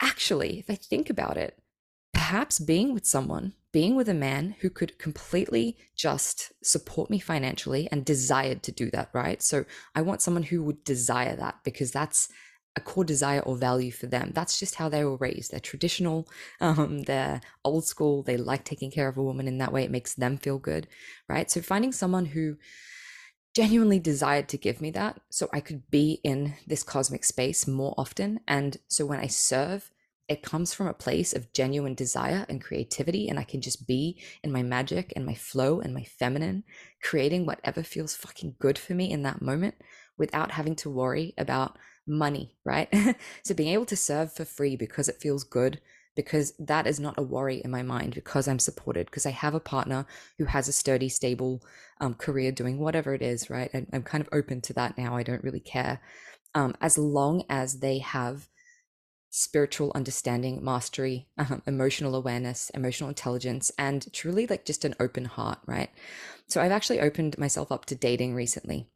actually, 0.00 0.60
if 0.60 0.70
I 0.70 0.76
think 0.76 1.10
about 1.10 1.36
it, 1.36 1.60
perhaps 2.14 2.60
being 2.60 2.94
with 2.94 3.06
someone 3.06 3.54
being 3.72 3.96
with 3.96 4.08
a 4.08 4.14
man 4.14 4.56
who 4.60 4.70
could 4.70 4.98
completely 4.98 5.76
just 5.96 6.52
support 6.62 7.10
me 7.10 7.18
financially 7.18 7.88
and 7.92 8.04
desired 8.04 8.62
to 8.62 8.72
do 8.72 8.90
that, 8.90 9.10
right? 9.12 9.42
So 9.42 9.64
I 9.94 10.02
want 10.02 10.22
someone 10.22 10.44
who 10.44 10.62
would 10.62 10.84
desire 10.84 11.36
that 11.36 11.56
because 11.64 11.90
that's 11.90 12.28
a 12.76 12.80
core 12.80 13.04
desire 13.04 13.40
or 13.40 13.56
value 13.56 13.90
for 13.90 14.06
them. 14.06 14.30
That's 14.34 14.58
just 14.58 14.76
how 14.76 14.88
they 14.88 15.04
were 15.04 15.16
raised. 15.16 15.50
They're 15.50 15.60
traditional, 15.60 16.28
um, 16.60 17.02
they're 17.02 17.40
old 17.64 17.84
school, 17.84 18.22
they 18.22 18.36
like 18.36 18.64
taking 18.64 18.90
care 18.90 19.08
of 19.08 19.18
a 19.18 19.22
woman 19.22 19.48
in 19.48 19.58
that 19.58 19.72
way. 19.72 19.84
It 19.84 19.90
makes 19.90 20.14
them 20.14 20.38
feel 20.38 20.58
good, 20.58 20.88
right? 21.28 21.50
So 21.50 21.60
finding 21.60 21.92
someone 21.92 22.26
who 22.26 22.56
genuinely 23.54 23.98
desired 23.98 24.48
to 24.48 24.56
give 24.56 24.80
me 24.80 24.90
that 24.92 25.20
so 25.30 25.48
I 25.52 25.60
could 25.60 25.90
be 25.90 26.20
in 26.22 26.54
this 26.66 26.82
cosmic 26.82 27.24
space 27.24 27.66
more 27.66 27.94
often. 27.98 28.40
And 28.46 28.76
so 28.86 29.04
when 29.04 29.18
I 29.18 29.26
serve, 29.26 29.90
it 30.28 30.42
comes 30.42 30.74
from 30.74 30.86
a 30.86 30.94
place 30.94 31.32
of 31.32 31.52
genuine 31.52 31.94
desire 31.94 32.44
and 32.48 32.62
creativity 32.62 33.28
and 33.28 33.38
i 33.38 33.44
can 33.44 33.60
just 33.60 33.86
be 33.86 34.20
in 34.42 34.52
my 34.52 34.62
magic 34.62 35.12
and 35.16 35.24
my 35.24 35.34
flow 35.34 35.80
and 35.80 35.94
my 35.94 36.04
feminine 36.04 36.64
creating 37.02 37.46
whatever 37.46 37.82
feels 37.82 38.14
fucking 38.16 38.54
good 38.58 38.78
for 38.78 38.94
me 38.94 39.10
in 39.10 39.22
that 39.22 39.42
moment 39.42 39.74
without 40.18 40.50
having 40.50 40.74
to 40.74 40.90
worry 40.90 41.34
about 41.38 41.78
money 42.06 42.56
right? 42.64 42.88
So 43.44 43.54
being 43.54 43.72
able 43.72 43.86
to 43.86 43.96
serve 43.96 44.32
for 44.32 44.44
free 44.44 44.76
because 44.76 45.08
it 45.08 45.20
feels 45.20 45.44
good 45.44 45.80
because 46.16 46.52
that 46.58 46.86
is 46.86 46.98
not 46.98 47.18
a 47.18 47.22
worry 47.22 47.60
in 47.64 47.70
my 47.70 47.82
mind 47.82 48.14
because 48.14 48.48
i'm 48.48 48.58
supported 48.58 49.06
because 49.06 49.26
i 49.26 49.30
have 49.30 49.54
a 49.54 49.60
partner 49.60 50.06
who 50.38 50.44
has 50.46 50.66
a 50.68 50.72
sturdy 50.72 51.08
stable 51.08 51.62
um, 52.00 52.14
career 52.14 52.50
doing 52.50 52.78
whatever 52.78 53.14
it 53.14 53.22
is 53.22 53.50
right? 53.50 53.70
And 53.72 53.86
i'm 53.92 54.02
kind 54.02 54.22
of 54.22 54.28
open 54.32 54.60
to 54.62 54.72
that 54.74 54.98
now 54.98 55.16
i 55.16 55.22
don't 55.22 55.44
really 55.44 55.60
care. 55.60 56.00
Um, 56.54 56.74
as 56.80 56.96
long 56.98 57.44
as 57.50 57.80
they 57.80 57.98
have 57.98 58.48
spiritual 59.30 59.92
understanding, 59.94 60.64
mastery, 60.64 61.28
um, 61.36 61.62
emotional 61.66 62.14
awareness, 62.14 62.70
emotional 62.70 63.08
intelligence, 63.08 63.70
and 63.78 64.12
truly 64.12 64.46
like 64.46 64.64
just 64.64 64.84
an 64.84 64.94
open 64.98 65.26
heart, 65.26 65.58
right? 65.66 65.90
So 66.46 66.60
I've 66.60 66.72
actually 66.72 67.00
opened 67.00 67.38
myself 67.38 67.70
up 67.70 67.84
to 67.86 67.94
dating 67.94 68.34
recently. 68.34 68.88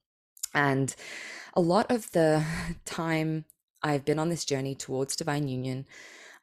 And 0.55 0.95
a 1.55 1.61
lot 1.61 1.91
of 1.91 2.11
the 2.13 2.45
time 2.85 3.45
I've 3.83 4.05
been 4.05 4.19
on 4.19 4.31
this 4.31 4.45
journey 4.45 4.75
towards 4.75 5.17
divine 5.17 5.49
union, 5.49 5.87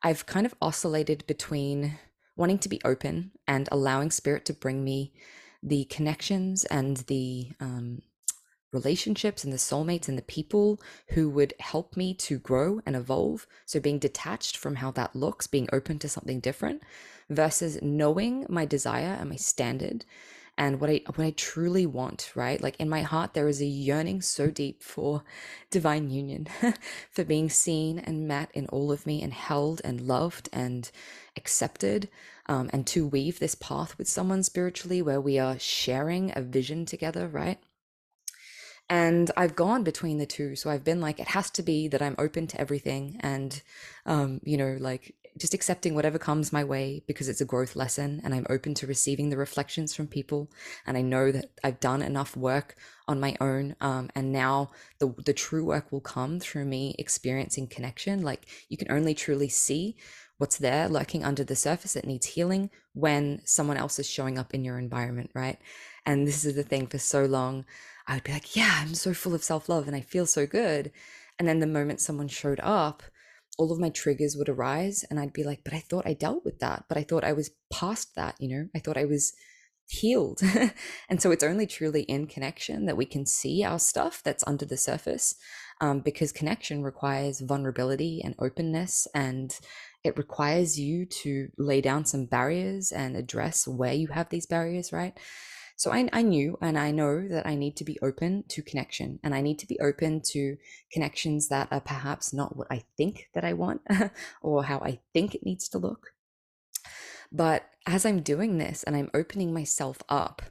I've 0.03 0.25
kind 0.25 0.45
of 0.45 0.55
oscillated 0.61 1.25
between 1.27 1.97
wanting 2.35 2.59
to 2.59 2.69
be 2.69 2.81
open 2.85 3.31
and 3.47 3.67
allowing 3.71 4.11
spirit 4.11 4.45
to 4.45 4.53
bring 4.53 4.83
me 4.83 5.13
the 5.61 5.85
connections 5.85 6.63
and 6.65 6.97
the 7.07 7.51
um, 7.59 8.01
relationships 8.71 9.43
and 9.43 9.51
the 9.51 9.57
soulmates 9.57 10.07
and 10.07 10.17
the 10.17 10.23
people 10.23 10.79
who 11.09 11.29
would 11.29 11.53
help 11.59 11.97
me 11.97 12.13
to 12.13 12.37
grow 12.37 12.81
and 12.85 12.95
evolve. 12.95 13.47
So 13.65 13.79
being 13.79 13.99
detached 13.99 14.57
from 14.57 14.75
how 14.75 14.91
that 14.91 15.15
looks, 15.15 15.47
being 15.47 15.69
open 15.71 15.99
to 15.99 16.09
something 16.09 16.39
different 16.39 16.83
versus 17.29 17.81
knowing 17.81 18.45
my 18.49 18.65
desire 18.65 19.17
and 19.19 19.29
my 19.29 19.35
standard 19.35 20.05
and 20.59 20.81
what 20.81 20.89
I 20.89 21.01
what 21.15 21.25
I 21.25 21.31
truly 21.31 21.85
want, 21.85 22.33
right? 22.35 22.61
Like 22.61 22.75
in 22.79 22.89
my 22.89 23.01
heart 23.01 23.33
there 23.33 23.47
is 23.47 23.61
a 23.61 23.65
yearning 23.65 24.21
so 24.21 24.47
deep 24.51 24.83
for 24.83 25.23
divine 25.71 26.09
union, 26.09 26.47
for 27.09 27.23
being 27.23 27.49
seen 27.49 27.97
and 27.97 28.27
met 28.27 28.51
in 28.53 28.67
all 28.67 28.91
of 28.91 29.05
me 29.05 29.23
and 29.23 29.33
held 29.33 29.79
and 29.85 30.01
loved 30.01 30.49
and 30.51 30.91
accepted 31.37 32.09
um, 32.47 32.69
and 32.73 32.85
to 32.87 33.07
weave 33.07 33.39
this 33.39 33.55
path 33.55 33.97
with 33.97 34.09
someone 34.09 34.43
spiritually 34.43 35.01
where 35.01 35.21
we 35.21 35.39
are 35.39 35.57
sharing 35.57 36.33
a 36.35 36.41
vision 36.41 36.85
together, 36.85 37.27
right? 37.27 37.59
And 38.89 39.29
I've 39.37 39.55
gone 39.55 39.83
between 39.83 40.17
the 40.17 40.25
two. 40.25 40.55
So 40.55 40.69
I've 40.69 40.83
been 40.83 40.99
like, 40.99 41.19
it 41.19 41.29
has 41.29 41.49
to 41.51 41.63
be 41.63 41.87
that 41.89 42.01
I'm 42.01 42.15
open 42.17 42.47
to 42.47 42.59
everything 42.59 43.17
and, 43.21 43.61
um, 44.05 44.41
you 44.43 44.57
know, 44.57 44.77
like 44.79 45.15
just 45.37 45.53
accepting 45.53 45.93
whatever 45.93 46.17
comes 46.17 46.51
my 46.51 46.63
way 46.63 47.03
because 47.07 47.29
it's 47.29 47.39
a 47.39 47.45
growth 47.45 47.75
lesson 47.75 48.19
and 48.23 48.33
I'm 48.33 48.47
open 48.49 48.73
to 48.75 48.87
receiving 48.87 49.29
the 49.29 49.37
reflections 49.37 49.95
from 49.95 50.07
people. 50.07 50.49
And 50.87 50.97
I 50.97 51.01
know 51.01 51.31
that 51.31 51.51
I've 51.63 51.79
done 51.79 52.01
enough 52.01 52.35
work 52.35 52.75
on 53.07 53.19
my 53.19 53.35
own. 53.39 53.75
Um, 53.79 54.09
and 54.15 54.31
now 54.31 54.71
the, 54.99 55.13
the 55.23 55.33
true 55.33 55.65
work 55.65 55.91
will 55.91 56.01
come 56.01 56.39
through 56.39 56.65
me 56.65 56.95
experiencing 56.97 57.67
connection. 57.67 58.23
Like 58.23 58.47
you 58.69 58.77
can 58.77 58.91
only 58.91 59.13
truly 59.13 59.49
see 59.49 59.97
what's 60.39 60.57
there 60.57 60.89
lurking 60.89 61.23
under 61.23 61.43
the 61.43 61.55
surface 61.55 61.93
that 61.93 62.07
needs 62.07 62.25
healing 62.25 62.71
when 62.93 63.41
someone 63.45 63.77
else 63.77 63.99
is 63.99 64.09
showing 64.09 64.37
up 64.37 64.53
in 64.53 64.63
your 64.65 64.79
environment, 64.79 65.29
right? 65.35 65.59
And 66.05 66.27
this 66.27 66.45
is 66.45 66.55
the 66.55 66.63
thing 66.63 66.87
for 66.87 66.97
so 66.97 67.25
long. 67.25 67.65
I 68.07 68.15
would 68.15 68.23
be 68.23 68.31
like, 68.31 68.55
yeah, 68.55 68.79
I'm 68.81 68.95
so 68.95 69.13
full 69.13 69.35
of 69.35 69.43
self 69.43 69.69
love 69.69 69.87
and 69.87 69.95
I 69.95 70.01
feel 70.01 70.25
so 70.25 70.45
good. 70.45 70.91
And 71.37 71.47
then 71.47 71.59
the 71.59 71.67
moment 71.67 72.01
someone 72.01 72.27
showed 72.27 72.59
up, 72.61 73.03
all 73.57 73.71
of 73.71 73.79
my 73.79 73.89
triggers 73.89 74.35
would 74.37 74.49
arise 74.49 75.05
and 75.09 75.19
I'd 75.19 75.33
be 75.33 75.43
like, 75.43 75.63
but 75.63 75.73
I 75.73 75.79
thought 75.79 76.07
I 76.07 76.13
dealt 76.13 76.43
with 76.43 76.59
that. 76.59 76.85
But 76.87 76.97
I 76.97 77.03
thought 77.03 77.23
I 77.23 77.33
was 77.33 77.51
past 77.71 78.15
that, 78.15 78.35
you 78.39 78.49
know? 78.49 78.67
I 78.75 78.79
thought 78.79 78.97
I 78.97 79.05
was 79.05 79.33
healed. 79.87 80.41
and 81.09 81.21
so 81.21 81.31
it's 81.31 81.43
only 81.43 81.65
truly 81.65 82.03
in 82.03 82.27
connection 82.27 82.85
that 82.85 82.97
we 82.97 83.05
can 83.05 83.25
see 83.25 83.63
our 83.63 83.79
stuff 83.79 84.21
that's 84.23 84.43
under 84.47 84.65
the 84.65 84.77
surface 84.77 85.35
um, 85.81 85.99
because 85.99 86.31
connection 86.31 86.83
requires 86.83 87.41
vulnerability 87.41 88.21
and 88.23 88.35
openness 88.39 89.07
and 89.13 89.57
it 90.03 90.17
requires 90.17 90.79
you 90.79 91.05
to 91.05 91.49
lay 91.57 91.81
down 91.81 92.05
some 92.05 92.25
barriers 92.25 92.91
and 92.91 93.15
address 93.15 93.67
where 93.67 93.93
you 93.93 94.07
have 94.07 94.29
these 94.29 94.45
barriers, 94.45 94.93
right? 94.93 95.17
So 95.79 95.93
I, 95.93 96.09
I 96.11 96.23
knew 96.23 96.57
and 96.61 96.77
I 96.77 96.91
know 96.91 97.25
that 97.29 97.47
I 97.47 97.55
need 97.55 97.77
to 97.77 97.85
be 97.85 97.97
open 98.01 98.43
to 98.49 98.61
connection 98.61 99.17
and 99.23 99.33
I 99.33 99.39
need 99.39 99.59
to 99.59 99.65
be 99.65 99.79
open 99.79 100.19
to 100.33 100.57
connections 100.91 101.47
that 101.47 101.69
are 101.71 101.79
perhaps 101.79 102.33
not 102.33 102.57
what 102.57 102.67
I 102.69 102.83
think 102.97 103.29
that 103.33 103.45
I 103.45 103.53
want 103.53 103.79
or 104.41 104.65
how 104.65 104.79
I 104.79 104.99
think 105.13 105.33
it 105.33 105.45
needs 105.45 105.69
to 105.69 105.77
look. 105.77 106.07
But 107.31 107.63
as 107.87 108.05
I'm 108.05 108.19
doing 108.19 108.57
this 108.57 108.83
and 108.83 108.93
I'm 108.93 109.09
opening 109.13 109.53
myself 109.53 110.03
up, 110.09 110.41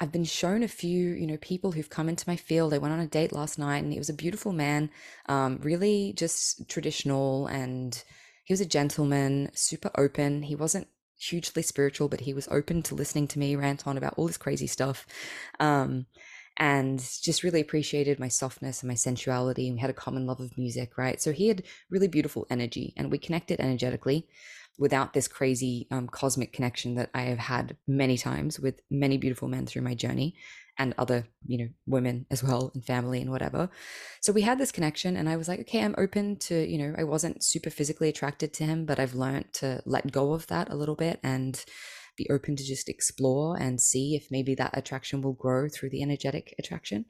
I've 0.00 0.12
been 0.12 0.24
shown 0.24 0.62
a 0.62 0.68
few, 0.68 1.08
you 1.08 1.26
know, 1.26 1.38
people 1.38 1.72
who've 1.72 1.90
come 1.90 2.08
into 2.08 2.28
my 2.28 2.36
field. 2.36 2.72
I 2.72 2.78
went 2.78 2.94
on 2.94 3.00
a 3.00 3.08
date 3.08 3.32
last 3.32 3.58
night 3.58 3.82
and 3.82 3.92
he 3.92 3.98
was 3.98 4.10
a 4.10 4.14
beautiful 4.14 4.52
man, 4.52 4.90
um, 5.26 5.58
really 5.60 6.12
just 6.12 6.68
traditional 6.68 7.48
and 7.48 8.00
he 8.44 8.52
was 8.52 8.60
a 8.60 8.64
gentleman, 8.66 9.50
super 9.54 9.90
open. 9.98 10.44
He 10.44 10.54
wasn't 10.54 10.86
hugely 11.18 11.62
spiritual, 11.62 12.08
but 12.08 12.20
he 12.20 12.34
was 12.34 12.48
open 12.50 12.82
to 12.84 12.94
listening 12.94 13.28
to 13.28 13.38
me 13.38 13.56
rant 13.56 13.86
on 13.86 13.96
about 13.96 14.14
all 14.16 14.26
this 14.26 14.36
crazy 14.36 14.66
stuff. 14.66 15.06
Um, 15.60 16.06
and 16.58 16.98
just 17.22 17.44
really 17.44 17.60
appreciated 17.60 18.18
my 18.18 18.26
softness 18.26 18.82
and 18.82 18.88
my 18.88 18.94
sensuality. 18.94 19.68
And 19.68 19.76
we 19.76 19.80
had 19.80 19.90
a 19.90 19.94
common 19.94 20.26
love 20.26 20.40
of 20.40 20.58
music, 20.58 20.98
right? 20.98 21.22
So 21.22 21.32
he 21.32 21.46
had 21.46 21.62
really 21.88 22.08
beautiful 22.08 22.46
energy 22.50 22.92
and 22.96 23.12
we 23.12 23.18
connected 23.18 23.60
energetically 23.60 24.26
without 24.76 25.12
this 25.12 25.28
crazy 25.28 25.86
um, 25.90 26.08
cosmic 26.08 26.52
connection 26.52 26.96
that 26.96 27.10
I 27.14 27.22
have 27.22 27.38
had 27.38 27.76
many 27.86 28.16
times 28.16 28.58
with 28.58 28.80
many 28.90 29.18
beautiful 29.18 29.48
men 29.48 29.66
through 29.66 29.82
my 29.82 29.94
journey 29.94 30.34
and 30.78 30.94
other, 30.96 31.26
you 31.44 31.58
know, 31.58 31.68
women 31.86 32.24
as 32.30 32.42
well 32.42 32.70
and 32.74 32.84
family 32.84 33.20
and 33.20 33.30
whatever. 33.30 33.68
So 34.20 34.32
we 34.32 34.42
had 34.42 34.58
this 34.58 34.72
connection 34.72 35.16
and 35.16 35.28
I 35.28 35.36
was 35.36 35.48
like, 35.48 35.60
okay, 35.60 35.82
I'm 35.82 35.94
open 35.98 36.36
to, 36.40 36.66
you 36.66 36.78
know, 36.78 36.94
I 36.96 37.04
wasn't 37.04 37.44
super 37.44 37.70
physically 37.70 38.08
attracted 38.08 38.54
to 38.54 38.64
him, 38.64 38.86
but 38.86 39.00
I've 39.00 39.14
learned 39.14 39.52
to 39.54 39.82
let 39.84 40.12
go 40.12 40.32
of 40.32 40.46
that 40.46 40.70
a 40.70 40.76
little 40.76 40.94
bit 40.94 41.18
and 41.22 41.62
be 42.16 42.28
open 42.30 42.56
to 42.56 42.64
just 42.64 42.88
explore 42.88 43.56
and 43.56 43.80
see 43.80 44.14
if 44.14 44.28
maybe 44.30 44.54
that 44.54 44.76
attraction 44.76 45.20
will 45.20 45.32
grow 45.32 45.68
through 45.68 45.90
the 45.90 46.02
energetic 46.02 46.54
attraction. 46.58 47.06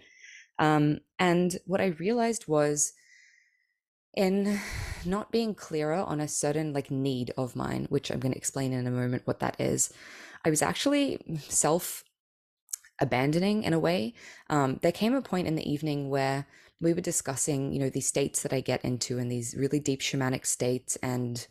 Um, 0.59 0.99
and 1.19 1.57
what 1.67 1.81
I 1.81 1.87
realized 1.87 2.49
was 2.49 2.93
in 4.15 4.59
not 5.05 5.31
being 5.31 5.55
clearer 5.55 5.95
on 5.95 6.21
a 6.21 6.29
certain 6.29 6.73
like 6.73 6.91
need 6.91 7.33
of 7.37 7.55
mine, 7.55 7.87
which 7.89 8.11
I'm 8.11 8.19
going 8.19 8.33
to 8.33 8.39
explain 8.39 8.73
in 8.73 8.87
a 8.87 8.91
moment 8.91 9.27
what 9.27 9.41
that 9.41 9.61
is, 9.61 9.93
I 10.45 10.51
was 10.51 10.63
actually 10.63 11.21
self 11.49 12.05
abandoning 13.01 13.63
in 13.63 13.73
a 13.73 13.79
way. 13.79 14.15
Um, 14.51 14.79
there 14.83 14.93
came 14.93 15.15
a 15.15 15.23
point 15.23 15.47
in 15.47 15.57
the 15.57 15.71
evening 15.71 16.11
where 16.11 16.47
we 16.81 16.95
were 16.95 17.01
discussing, 17.01 17.73
you 17.73 17.81
know, 17.81 17.91
these 17.91 18.07
states 18.07 18.43
that 18.43 18.53
I 18.53 18.61
get 18.61 18.85
into 18.85 19.19
and 19.19 19.31
these 19.31 19.55
really 19.57 19.81
deep 19.81 20.01
shamanic 20.01 20.47
states 20.47 20.97
and 21.03 21.47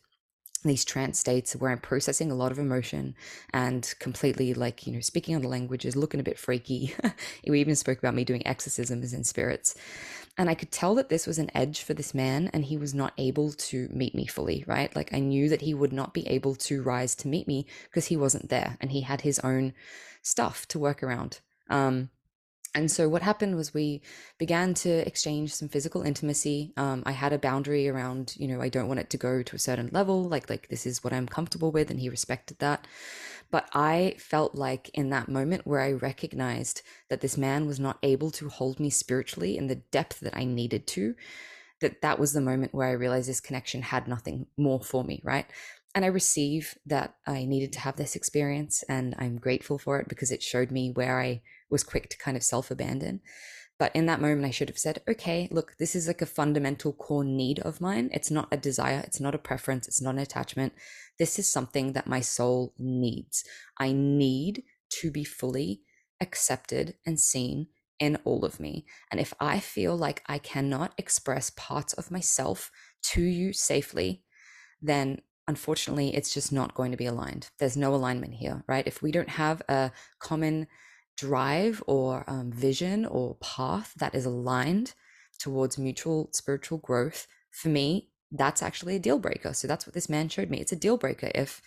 these 0.63 0.85
trance 0.85 1.19
states 1.19 1.55
where 1.55 1.71
I'm 1.71 1.79
processing 1.79 2.31
a 2.31 2.35
lot 2.35 2.51
of 2.51 2.59
emotion 2.59 3.15
and 3.53 3.93
completely 3.99 4.53
like, 4.53 4.87
you 4.87 4.93
know, 4.93 5.01
speaking 5.01 5.35
other 5.35 5.47
languages, 5.47 5.95
looking 5.95 6.19
a 6.19 6.23
bit 6.23 6.39
freaky. 6.39 6.93
we 7.47 7.59
even 7.59 7.75
spoke 7.75 7.99
about 7.99 8.15
me 8.15 8.23
doing 8.23 8.45
exorcisms 8.45 9.13
in 9.13 9.23
spirits. 9.23 9.75
And 10.37 10.49
I 10.49 10.55
could 10.55 10.71
tell 10.71 10.93
that 10.95 11.09
this 11.09 11.25
was 11.25 11.39
an 11.39 11.49
edge 11.55 11.81
for 11.81 11.93
this 11.93 12.13
man 12.13 12.49
and 12.53 12.65
he 12.65 12.77
was 12.77 12.93
not 12.93 13.13
able 13.17 13.51
to 13.53 13.87
meet 13.91 14.13
me 14.13 14.27
fully, 14.27 14.63
right? 14.67 14.95
Like 14.95 15.13
I 15.13 15.19
knew 15.19 15.49
that 15.49 15.61
he 15.61 15.73
would 15.73 15.93
not 15.93 16.13
be 16.13 16.27
able 16.27 16.55
to 16.55 16.83
rise 16.83 17.15
to 17.15 17.27
meet 17.27 17.47
me 17.47 17.65
because 17.85 18.05
he 18.05 18.17
wasn't 18.17 18.49
there 18.49 18.77
and 18.79 18.91
he 18.91 19.01
had 19.01 19.21
his 19.21 19.39
own 19.39 19.73
stuff 20.27 20.67
to 20.67 20.79
work 20.79 21.01
around. 21.01 21.39
Um, 21.69 22.09
and 22.75 22.91
so 22.91 23.09
what 23.09 23.21
happened 23.21 23.55
was 23.55 23.73
we 23.73 24.01
began 24.37 24.73
to 24.75 24.89
exchange 25.07 25.53
some 25.53 25.69
physical 25.69 26.03
intimacy. 26.03 26.73
Um, 26.77 27.01
I 27.05 27.11
had 27.11 27.33
a 27.33 27.39
boundary 27.39 27.87
around, 27.87 28.35
you 28.37 28.47
know, 28.47 28.61
I 28.61 28.69
don't 28.69 28.87
want 28.87 28.99
it 28.99 29.09
to 29.11 29.17
go 29.17 29.41
to 29.41 29.55
a 29.55 29.59
certain 29.59 29.89
level, 29.91 30.23
like 30.23 30.49
like 30.49 30.67
this 30.67 30.85
is 30.85 31.03
what 31.03 31.13
I'm 31.13 31.27
comfortable 31.27 31.71
with, 31.71 31.89
and 31.89 31.99
he 31.99 32.09
respected 32.09 32.59
that. 32.59 32.85
But 33.49 33.69
I 33.73 34.15
felt 34.19 34.53
like 34.53 34.89
in 34.93 35.09
that 35.09 35.29
moment 35.29 35.65
where 35.65 35.79
I 35.81 35.93
recognized 35.93 36.81
that 37.09 37.21
this 37.21 37.37
man 37.37 37.65
was 37.65 37.79
not 37.79 37.97
able 38.03 38.29
to 38.31 38.49
hold 38.49 38.79
me 38.79 38.89
spiritually 38.89 39.57
in 39.57 39.67
the 39.67 39.81
depth 39.91 40.19
that 40.19 40.35
I 40.35 40.43
needed 40.43 40.85
to, 40.87 41.15
that 41.79 42.01
that 42.01 42.19
was 42.19 42.33
the 42.33 42.41
moment 42.41 42.73
where 42.73 42.87
I 42.87 42.91
realized 42.91 43.29
this 43.29 43.39
connection 43.39 43.81
had 43.81 44.07
nothing 44.07 44.47
more 44.57 44.81
for 44.81 45.03
me, 45.03 45.21
right? 45.23 45.45
And 45.97 46.05
I 46.05 46.09
receive 46.09 46.77
that 46.85 47.15
I 47.25 47.45
needed 47.45 47.73
to 47.73 47.79
have 47.79 47.95
this 47.95 48.15
experience, 48.15 48.83
and 48.87 49.15
I'm 49.17 49.39
grateful 49.39 49.79
for 49.79 49.99
it 49.99 50.07
because 50.07 50.29
it 50.29 50.43
showed 50.43 50.69
me 50.69 50.91
where 50.91 51.19
I 51.19 51.41
was 51.71 51.83
quick 51.83 52.07
to 52.11 52.19
kind 52.19 52.37
of 52.37 52.43
self 52.43 52.69
abandon. 52.69 53.19
But 53.79 53.95
in 53.95 54.05
that 54.05 54.21
moment, 54.21 54.45
I 54.45 54.51
should 54.51 54.69
have 54.69 54.77
said, 54.77 55.01
okay, 55.09 55.47
look, 55.49 55.73
this 55.79 55.95
is 55.95 56.05
like 56.05 56.21
a 56.21 56.27
fundamental 56.27 56.93
core 56.93 57.23
need 57.23 57.57
of 57.61 57.81
mine. 57.81 58.11
It's 58.13 58.29
not 58.29 58.47
a 58.51 58.57
desire, 58.57 59.01
it's 59.07 59.19
not 59.19 59.33
a 59.33 59.39
preference, 59.39 59.87
it's 59.87 59.99
not 59.99 60.13
an 60.13 60.19
attachment. 60.19 60.73
This 61.17 61.39
is 61.39 61.51
something 61.51 61.93
that 61.93 62.05
my 62.05 62.21
soul 62.21 62.75
needs. 62.77 63.43
I 63.79 63.91
need 63.91 64.65
to 65.01 65.09
be 65.09 65.23
fully 65.23 65.81
accepted 66.21 66.93
and 67.07 67.19
seen 67.19 67.69
in 67.99 68.19
all 68.23 68.45
of 68.45 68.59
me. 68.59 68.85
And 69.09 69.19
if 69.19 69.33
I 69.39 69.59
feel 69.59 69.97
like 69.97 70.21
I 70.27 70.37
cannot 70.37 70.93
express 70.99 71.49
parts 71.49 71.93
of 71.93 72.11
myself 72.11 72.69
to 73.13 73.23
you 73.23 73.51
safely, 73.51 74.21
then 74.79 75.21
unfortunately, 75.47 76.15
it's 76.15 76.33
just 76.33 76.51
not 76.51 76.75
going 76.75 76.91
to 76.91 76.97
be 76.97 77.05
aligned. 77.05 77.49
There's 77.59 77.77
no 77.77 77.95
alignment 77.95 78.33
here, 78.33 78.63
right? 78.67 78.85
If 78.85 79.01
we 79.01 79.11
don't 79.11 79.29
have 79.29 79.61
a 79.69 79.91
common 80.19 80.67
drive 81.15 81.81
or 81.87 82.23
um, 82.27 82.51
vision 82.51 83.05
or 83.05 83.35
path 83.35 83.93
that 83.97 84.13
is 84.13 84.25
aligned 84.25 84.93
towards 85.39 85.77
mutual 85.77 86.29
spiritual 86.33 86.77
growth, 86.79 87.27
for 87.51 87.69
me, 87.69 88.09
that's 88.31 88.61
actually 88.61 88.95
a 88.97 88.99
deal 88.99 89.19
breaker. 89.19 89.53
So 89.53 89.67
that's 89.67 89.87
what 89.87 89.93
this 89.93 90.09
man 90.09 90.29
showed 90.29 90.49
me. 90.49 90.59
It's 90.59 90.73
a 90.73 90.77
deal 90.77 90.97
breaker 90.97 91.31
if, 91.33 91.61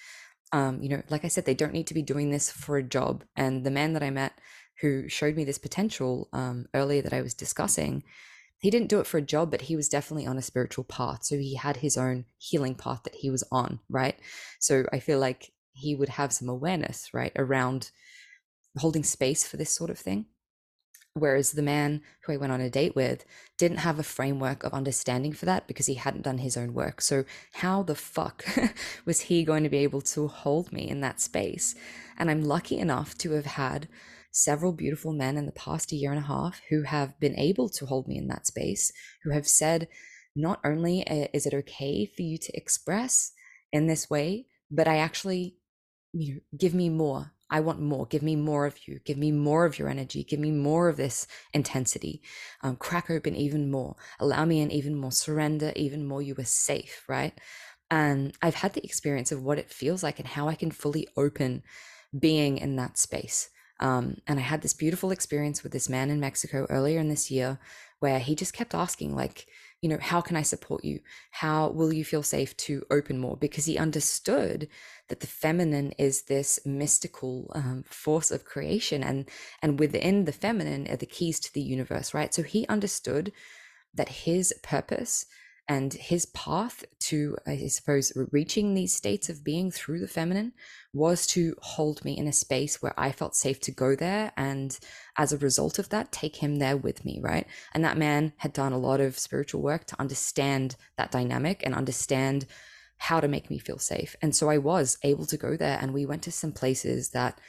um, 0.53 0.83
you 0.83 0.89
know, 0.89 1.03
like 1.09 1.25
I 1.25 1.29
said, 1.29 1.47
they 1.47 1.55
don't 1.55 1.73
need 1.73 1.87
to 1.87 1.95
be 1.95 2.03
doing 2.03 2.31
this 2.31 2.51
for 2.51 2.77
a 2.77 2.83
job. 2.83 3.25
And 3.35 3.65
the 3.65 3.71
man 3.71 3.95
that 3.95 4.03
I 4.03 4.11
met 4.11 4.35
who 4.81 5.09
showed 5.09 5.37
me 5.37 5.45
this 5.45 5.59
potential 5.59 6.29
um, 6.33 6.67
earlier 6.75 7.03
that 7.03 7.13
I 7.13 7.23
was 7.23 7.35
discussing, 7.35 8.03
he 8.61 8.71
didn't 8.71 8.89
do 8.89 9.01
it 9.01 9.07
for 9.07 9.19
a 9.19 9.23
job, 9.23 9.51
but 9.51 9.63
he 9.63 9.77
was 9.77 9.89
definitely 9.89 10.27
on 10.27 10.37
a 10.37 10.43
spiritual 10.43 10.85
path. 10.85 11.25
So 11.25 11.37
he 11.37 11.55
had 11.55 11.79
his 11.79 11.97
own 11.97 12.27
healing 12.37 12.75
path 12.75 13.01
that 13.05 13.17
he 13.17 13.31
was 13.31 13.43
on, 13.51 13.81
right? 13.89 14.19
So 14.59 14.85
I 14.93 15.01
feel 15.01 15.19
like 15.19 15.53
he 15.73 15.95
would 15.95 16.11
have 16.11 16.33
some 16.33 16.49
awareness, 16.49 17.09
right, 17.15 17.33
around 17.37 17.91
holding 18.77 19.03
space 19.03 19.47
for 19.47 19.57
this 19.57 19.71
sort 19.71 19.89
of 19.89 19.99
thing. 19.99 20.27
Whereas 21.15 21.53
the 21.53 21.63
man 21.63 22.03
who 22.23 22.35
I 22.35 22.37
went 22.37 22.53
on 22.53 22.61
a 22.61 22.71
date 22.71 22.95
with 22.95 23.25
didn't 23.59 23.79
have 23.79 23.99
a 23.99 24.05
framework 24.05 24.63
of 24.63 24.73
understanding 24.73 25.33
for 25.33 25.45
that 25.47 25.67
because 25.67 25.87
he 25.87 25.95
hadn't 25.95 26.23
done 26.23 26.39
his 26.39 26.57
own 26.57 26.73
work. 26.73 27.01
So, 27.01 27.25
how 27.55 27.83
the 27.83 27.97
fuck 27.97 28.45
was 29.05 29.23
he 29.23 29.43
going 29.43 29.65
to 29.65 29.69
be 29.69 29.79
able 29.79 30.03
to 30.03 30.29
hold 30.29 30.73
me 30.73 30.89
in 30.89 31.01
that 31.01 31.21
space? 31.21 31.75
And 32.17 32.31
I'm 32.31 32.45
lucky 32.45 32.79
enough 32.79 33.19
to 33.19 33.33
have 33.33 33.47
had 33.47 33.89
several 34.31 34.73
beautiful 34.73 35.13
men 35.13 35.37
in 35.37 35.47
the 35.47 35.53
past 35.53 35.93
year 35.93 36.11
and 36.11 36.19
a 36.19 36.27
half 36.27 36.61
who 36.71 36.83
have 36.83 37.19
been 37.21 37.39
able 37.39 37.69
to 37.69 37.87
hold 37.87 38.07
me 38.07 38.17
in 38.17 38.29
that 38.29 38.47
space, 38.47 38.93
who 39.25 39.31
have 39.31 39.47
said, 39.47 39.89
not 40.37 40.61
only 40.65 41.07
uh, 41.07 41.27
is 41.33 41.47
it 41.47 41.55
okay 41.55 42.07
for 42.07 42.23
you 42.23 42.39
to 42.39 42.57
express 42.57 43.33
in 43.73 43.87
this 43.87 44.09
way, 44.09 44.47
but 44.71 44.87
I 44.87 44.99
actually, 44.99 45.57
you 46.13 46.35
know, 46.35 46.41
give 46.57 46.75
me 46.75 46.89
more. 46.89 47.33
I 47.53 47.61
want 47.61 47.81
more. 47.81 48.07
Give 48.07 48.23
me 48.23 48.37
more 48.37 48.65
of 48.65 48.87
you. 48.87 49.01
Give 49.05 49.19
me 49.19 49.33
more 49.33 49.65
of 49.65 49.77
your 49.77 49.89
energy. 49.89 50.23
Give 50.23 50.39
me 50.39 50.53
more 50.53 50.89
of 50.89 50.97
this 50.97 51.27
intensity. 51.53 52.23
Um, 52.63 52.77
crack 52.77 53.11
open 53.11 53.35
even 53.35 53.71
more. 53.73 53.97
Allow 54.21 54.45
me 54.45 54.61
in 54.61 54.71
even 54.71 54.95
more. 54.95 55.11
Surrender 55.11 55.73
even 55.75 56.07
more. 56.07 56.23
You 56.23 56.37
are 56.39 56.45
safe, 56.45 57.05
right? 57.09 57.37
And 57.91 58.35
I've 58.41 58.55
had 58.55 58.75
the 58.75 58.85
experience 58.85 59.33
of 59.33 59.43
what 59.43 59.59
it 59.59 59.69
feels 59.69 60.05
like 60.05 60.21
and 60.21 60.29
how 60.29 60.49
I 60.49 60.55
can 60.55 60.71
fully 60.71 61.09
open 61.17 61.65
being 62.17 62.59
in 62.59 62.77
that 62.77 62.99
space. 62.99 63.51
Um, 63.81 64.19
and 64.27 64.39
I 64.39 64.43
had 64.43 64.63
this 64.63 64.75
beautiful 64.75 65.11
experience 65.11 65.63
with 65.63 65.73
this 65.73 65.89
man 65.89 66.11
in 66.11 66.21
Mexico 66.21 66.67
earlier 66.69 67.01
in 67.01 67.09
this 67.09 67.31
year 67.31 67.59
where 67.99 68.19
he 68.19 68.35
just 68.35 68.53
kept 68.53 68.75
asking, 68.75 69.15
like, 69.15 69.47
you 69.83 69.89
know, 69.89 69.99
how 70.01 70.21
can 70.21 70.37
I 70.37 70.43
support 70.43 70.85
you? 70.85 71.01
How 71.31 71.69
will 71.71 71.93
you 71.93 72.05
feel 72.05 72.23
safe 72.23 72.55
to 72.59 72.85
open 72.91 73.19
more? 73.19 73.37
Because 73.37 73.65
he 73.65 73.79
understood 73.79 74.69
that 75.09 75.21
the 75.21 75.27
feminine 75.27 75.93
is 75.93 76.23
this 76.23 76.61
mystical 76.67 77.51
um, 77.55 77.85
force 77.89 78.31
of 78.31 78.45
creation, 78.45 79.03
and 79.03 79.29
and 79.63 79.79
within 79.79 80.27
the 80.27 80.33
feminine 80.33 80.87
are 80.91 80.97
the 80.97 81.07
keys 81.07 81.41
to 81.41 81.55
the 81.55 81.63
universe, 81.63 82.13
right? 82.13 82.35
So 82.35 82.43
he 82.43 82.67
understood 82.69 83.33
that 83.95 84.09
his 84.09 84.53
purpose 84.63 85.25
and 85.67 85.95
his 85.95 86.27
path 86.27 86.85
to, 86.99 87.37
I 87.47 87.69
suppose, 87.69 88.13
reaching 88.33 88.75
these 88.75 88.95
states 88.95 89.29
of 89.29 89.45
being 89.45 89.71
through 89.71 90.01
the 90.01 90.09
feminine 90.09 90.53
was 90.93 91.27
to 91.29 91.55
hold 91.61 92.05
me 92.05 92.17
in 92.17 92.27
a 92.27 92.33
space 92.33 92.83
where 92.83 92.99
I 92.99 93.13
felt 93.13 93.37
safe 93.37 93.61
to 93.61 93.71
go 93.71 93.95
there. 93.95 94.33
And 94.37 94.77
as 95.17 95.33
a 95.33 95.39
result 95.39 95.79
of 95.79 95.89
that, 95.91 96.11
take 96.11 96.37
him 96.37 96.57
there 96.57 96.77
with 96.77 97.05
me, 97.05 97.21
right? 97.23 97.47
And 97.73 97.85
that 97.85 97.99
man 97.99 98.33
had 98.39 98.53
done 98.53 98.73
a 98.73 98.79
lot 98.79 99.01
of 99.01 99.19
spiritual 99.19 99.63
work 99.63 99.87
to 99.87 100.01
understand 100.01 100.77
that 100.97 101.13
dynamic 101.13 101.63
and 101.65 101.75
understand 101.75 102.47
how 102.97 103.21
to 103.21 103.29
make 103.29 103.51
me 103.51 103.59
feel 103.59 103.79
safe. 103.79 104.17
And 104.21 104.35
so 104.35 104.51
I 104.51 104.59
was 104.59 104.99
able 105.03 105.27
to 105.27 105.37
go 105.37 105.57
there 105.57 105.79
and 105.81 105.95
we 105.95 106.07
went 106.07 106.23
to 106.25 106.33
some 106.33 106.53
places 106.53 107.11
that 107.11 107.41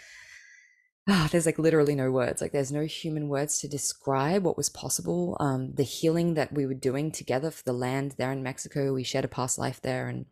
oh, 1.09 1.27
there's 1.31 1.45
like 1.45 1.59
literally 1.59 1.95
no 1.95 2.11
words. 2.11 2.41
Like 2.41 2.51
there's 2.51 2.71
no 2.71 2.85
human 2.85 3.27
words 3.27 3.59
to 3.59 3.67
describe 3.67 4.43
what 4.43 4.57
was 4.57 4.69
possible. 4.69 5.35
Um, 5.39 5.73
the 5.73 5.83
healing 5.83 6.35
that 6.35 6.53
we 6.53 6.65
were 6.65 6.73
doing 6.73 7.11
together 7.11 7.51
for 7.51 7.63
the 7.63 7.73
land 7.73 8.15
there 8.17 8.31
in 8.31 8.43
Mexico. 8.43 8.93
We 8.93 9.03
shared 9.03 9.25
a 9.25 9.29
past 9.29 9.57
life 9.57 9.81
there 9.81 10.07
and 10.07 10.25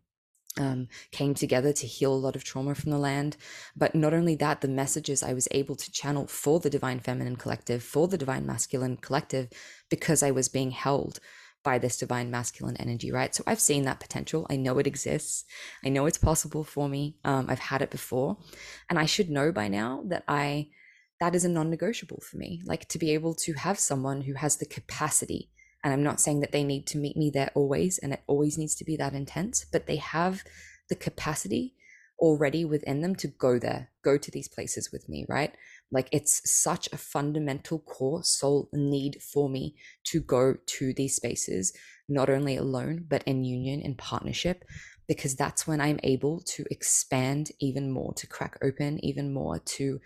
um, 0.60 0.88
came 1.12 1.34
together 1.34 1.74
to 1.74 1.88
heal 1.88 2.14
a 2.14 2.16
lot 2.16 2.36
of 2.36 2.44
trauma 2.44 2.76
from 2.76 2.92
the 2.92 2.98
land. 2.98 3.38
But 3.76 3.96
not 3.96 4.14
only 4.14 4.36
that, 4.36 4.62
the 4.62 4.68
messages 4.68 5.24
I 5.24 5.34
was 5.34 5.48
able 5.52 5.76
to 5.76 5.92
channel 5.92 6.28
for 6.28 6.60
the 6.60 6.70
Divine 6.70 7.00
Feminine 7.00 7.38
Collective, 7.38 7.82
for 7.82 8.08
the 8.08 8.18
Divine 8.18 8.46
Masculine 8.46 8.98
Collective, 8.98 9.50
because 9.90 10.22
I 10.22 10.32
was 10.32 10.50
being 10.50 10.72
held 10.72 11.20
by 11.64 11.78
this 11.78 11.98
divine 11.98 12.32
masculine 12.32 12.78
energy, 12.78 13.12
right? 13.12 13.36
So 13.36 13.44
I've 13.46 13.60
seen 13.60 13.84
that 13.84 14.00
potential. 14.00 14.48
I 14.50 14.56
know 14.56 14.78
it 14.78 14.88
exists. 14.88 15.44
I 15.84 15.90
know 15.90 16.06
it's 16.06 16.18
possible 16.18 16.64
for 16.64 16.88
me. 16.88 17.18
Um, 17.26 17.48
I've 17.50 17.60
had 17.60 17.82
it 17.82 17.92
before. 17.92 18.38
And 18.90 18.98
I 18.98 19.06
should 19.06 19.30
know 19.30 19.52
by 19.52 19.68
now 19.68 20.04
that 20.08 20.24
I, 20.28 20.70
that 21.20 21.36
is 21.36 21.44
a 21.44 21.50
non 21.50 21.70
negotiable 21.70 22.22
for 22.22 22.38
me. 22.38 22.62
Like 22.66 22.88
to 22.90 23.00
be 23.00 23.14
able 23.14 23.34
to 23.36 23.54
have 23.54 23.78
someone 23.78 24.22
who 24.22 24.34
has 24.34 24.58
the 24.58 24.66
capacity. 24.66 25.50
And 25.84 25.94
I'm 25.94 26.04
not 26.04 26.20
saying 26.20 26.42
that 26.42 26.52
they 26.52 26.64
need 26.64 26.88
to 26.88 26.98
meet 26.98 27.16
me 27.16 27.30
there 27.30 27.52
always 27.56 27.98
and 28.00 28.14
it 28.14 28.22
always 28.28 28.58
needs 28.58 28.76
to 28.76 28.86
be 28.86 28.98
that 28.98 29.14
intense, 29.14 29.66
but 29.72 29.88
they 29.88 29.96
have 29.98 30.44
the 30.90 30.96
capacity 30.96 31.76
already 32.20 32.66
within 32.66 33.02
them 33.02 33.16
to 33.16 33.28
go 33.28 33.58
there, 33.58 33.90
go 34.04 34.18
to 34.18 34.32
these 34.32 34.50
places 34.50 34.92
with 34.92 35.08
me, 35.08 35.26
right? 35.30 35.54
Like 35.92 36.10
it's 36.12 36.42
such 36.50 36.90
a 36.92 36.98
fundamental 36.98 37.80
core 37.80 38.24
soul 38.24 38.70
need 38.74 39.22
for 39.22 39.50
me 39.50 39.76
to 40.06 40.20
go 40.20 40.56
to 40.66 40.94
these 40.94 41.16
spaces, 41.16 41.74
not 42.08 42.30
only 42.30 42.58
alone, 42.58 43.06
but 43.08 43.24
in 43.24 43.44
union, 43.44 43.82
in 43.82 43.96
partnership, 43.96 44.66
because 45.08 45.36
that's 45.36 45.66
when 45.66 45.80
I'm 45.80 46.00
able 46.04 46.42
to 46.42 46.66
expand 46.70 47.52
even 47.60 47.90
more, 47.90 48.14
to 48.16 48.28
crack 48.28 48.58
open 48.62 49.04
even 49.04 49.34
more, 49.34 49.60
to 49.60 50.02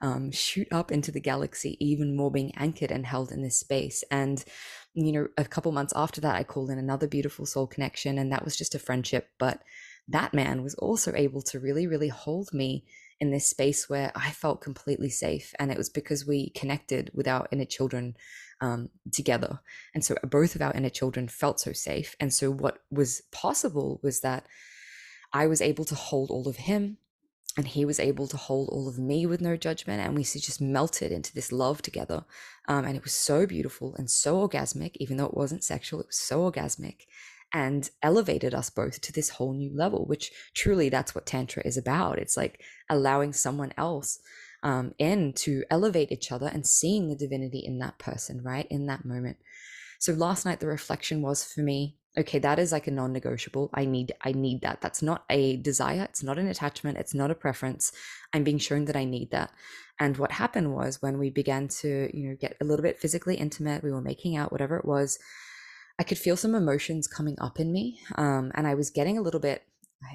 um, 0.00 0.30
shoot 0.30 0.68
up 0.70 0.92
into 0.92 1.10
the 1.10 1.20
galaxy 1.20 1.78
even 1.80 2.14
more, 2.14 2.30
being 2.30 2.54
anchored 2.56 2.90
and 2.90 3.06
held 3.06 3.32
in 3.32 3.42
this 3.42 3.56
space. 3.56 4.04
And, 4.10 4.44
you 4.94 5.12
know, 5.12 5.28
a 5.36 5.44
couple 5.44 5.72
months 5.72 5.92
after 5.96 6.20
that, 6.20 6.36
I 6.36 6.44
called 6.44 6.70
in 6.70 6.78
another 6.78 7.06
beautiful 7.06 7.46
soul 7.46 7.66
connection, 7.66 8.18
and 8.18 8.30
that 8.32 8.44
was 8.44 8.56
just 8.56 8.74
a 8.74 8.78
friendship. 8.78 9.30
But 9.38 9.60
that 10.08 10.34
man 10.34 10.62
was 10.62 10.74
also 10.74 11.12
able 11.14 11.42
to 11.42 11.58
really, 11.58 11.86
really 11.86 12.08
hold 12.08 12.52
me 12.52 12.84
in 13.20 13.30
this 13.30 13.48
space 13.48 13.88
where 13.88 14.12
I 14.14 14.30
felt 14.30 14.60
completely 14.60 15.08
safe. 15.08 15.54
And 15.58 15.70
it 15.70 15.78
was 15.78 15.88
because 15.88 16.26
we 16.26 16.50
connected 16.50 17.10
with 17.14 17.26
our 17.26 17.46
inner 17.50 17.64
children 17.64 18.16
um, 18.60 18.90
together. 19.12 19.60
And 19.94 20.04
so 20.04 20.16
both 20.22 20.54
of 20.54 20.62
our 20.62 20.72
inner 20.72 20.90
children 20.90 21.28
felt 21.28 21.60
so 21.60 21.72
safe. 21.72 22.16
And 22.20 22.32
so 22.32 22.50
what 22.50 22.78
was 22.90 23.22
possible 23.32 24.00
was 24.02 24.20
that 24.20 24.46
I 25.32 25.46
was 25.46 25.60
able 25.60 25.84
to 25.86 25.94
hold 25.94 26.30
all 26.30 26.48
of 26.48 26.56
him 26.56 26.98
and 27.56 27.68
he 27.68 27.84
was 27.84 28.00
able 28.00 28.26
to 28.26 28.36
hold 28.36 28.68
all 28.70 28.88
of 28.88 28.98
me 28.98 29.26
with 29.26 29.40
no 29.40 29.56
judgment 29.56 30.00
and 30.00 30.16
we 30.16 30.24
just 30.24 30.60
melted 30.60 31.12
into 31.12 31.32
this 31.34 31.52
love 31.52 31.80
together 31.82 32.24
um, 32.68 32.84
and 32.84 32.96
it 32.96 33.04
was 33.04 33.14
so 33.14 33.46
beautiful 33.46 33.94
and 33.96 34.10
so 34.10 34.46
orgasmic 34.46 34.92
even 34.96 35.16
though 35.16 35.26
it 35.26 35.36
wasn't 35.36 35.62
sexual 35.62 36.00
it 36.00 36.06
was 36.06 36.18
so 36.18 36.50
orgasmic 36.50 37.02
and 37.54 37.88
elevated 38.02 38.52
us 38.52 38.68
both 38.68 39.00
to 39.00 39.12
this 39.12 39.30
whole 39.30 39.54
new 39.54 39.70
level, 39.72 40.04
which 40.06 40.32
truly 40.54 40.88
that's 40.88 41.14
what 41.14 41.24
Tantra 41.24 41.62
is 41.64 41.76
about. 41.76 42.18
It's 42.18 42.36
like 42.36 42.60
allowing 42.90 43.32
someone 43.32 43.72
else 43.78 44.18
um, 44.64 44.92
in 44.98 45.32
to 45.34 45.62
elevate 45.70 46.10
each 46.10 46.32
other 46.32 46.48
and 46.52 46.66
seeing 46.66 47.08
the 47.08 47.16
divinity 47.16 47.60
in 47.64 47.78
that 47.78 47.96
person, 47.98 48.42
right? 48.42 48.66
In 48.70 48.86
that 48.86 49.04
moment. 49.04 49.36
So 50.00 50.12
last 50.12 50.44
night, 50.44 50.58
the 50.58 50.66
reflection 50.66 51.22
was 51.22 51.44
for 51.44 51.60
me, 51.60 51.96
okay, 52.16 52.38
that 52.38 52.58
is 52.58 52.72
like 52.72 52.86
a 52.86 52.90
non-negotiable. 52.90 53.70
I 53.74 53.84
need, 53.84 54.12
I 54.22 54.32
need 54.32 54.60
that. 54.62 54.80
That's 54.80 55.02
not 55.02 55.24
a 55.30 55.56
desire. 55.56 56.04
It's 56.04 56.22
not 56.22 56.38
an 56.38 56.46
attachment. 56.46 56.98
It's 56.98 57.14
not 57.14 57.30
a 57.30 57.34
preference. 57.34 57.92
I'm 58.32 58.44
being 58.44 58.58
shown 58.58 58.84
that 58.84 58.96
I 58.96 59.04
need 59.04 59.30
that. 59.32 59.50
And 59.98 60.16
what 60.16 60.32
happened 60.32 60.74
was 60.74 61.00
when 61.00 61.18
we 61.18 61.30
began 61.30 61.68
to, 61.68 62.10
you 62.12 62.28
know, 62.28 62.36
get 62.40 62.56
a 62.60 62.64
little 62.64 62.82
bit 62.82 62.98
physically 62.98 63.36
intimate, 63.36 63.82
we 63.82 63.92
were 63.92 64.00
making 64.00 64.36
out, 64.36 64.52
whatever 64.52 64.76
it 64.76 64.84
was, 64.84 65.18
I 65.98 66.02
could 66.02 66.18
feel 66.18 66.36
some 66.36 66.54
emotions 66.54 67.06
coming 67.06 67.36
up 67.40 67.60
in 67.60 67.72
me. 67.72 68.00
Um, 68.16 68.50
and 68.54 68.66
I 68.66 68.74
was 68.74 68.90
getting 68.90 69.18
a 69.18 69.22
little 69.22 69.40
bit, 69.40 69.62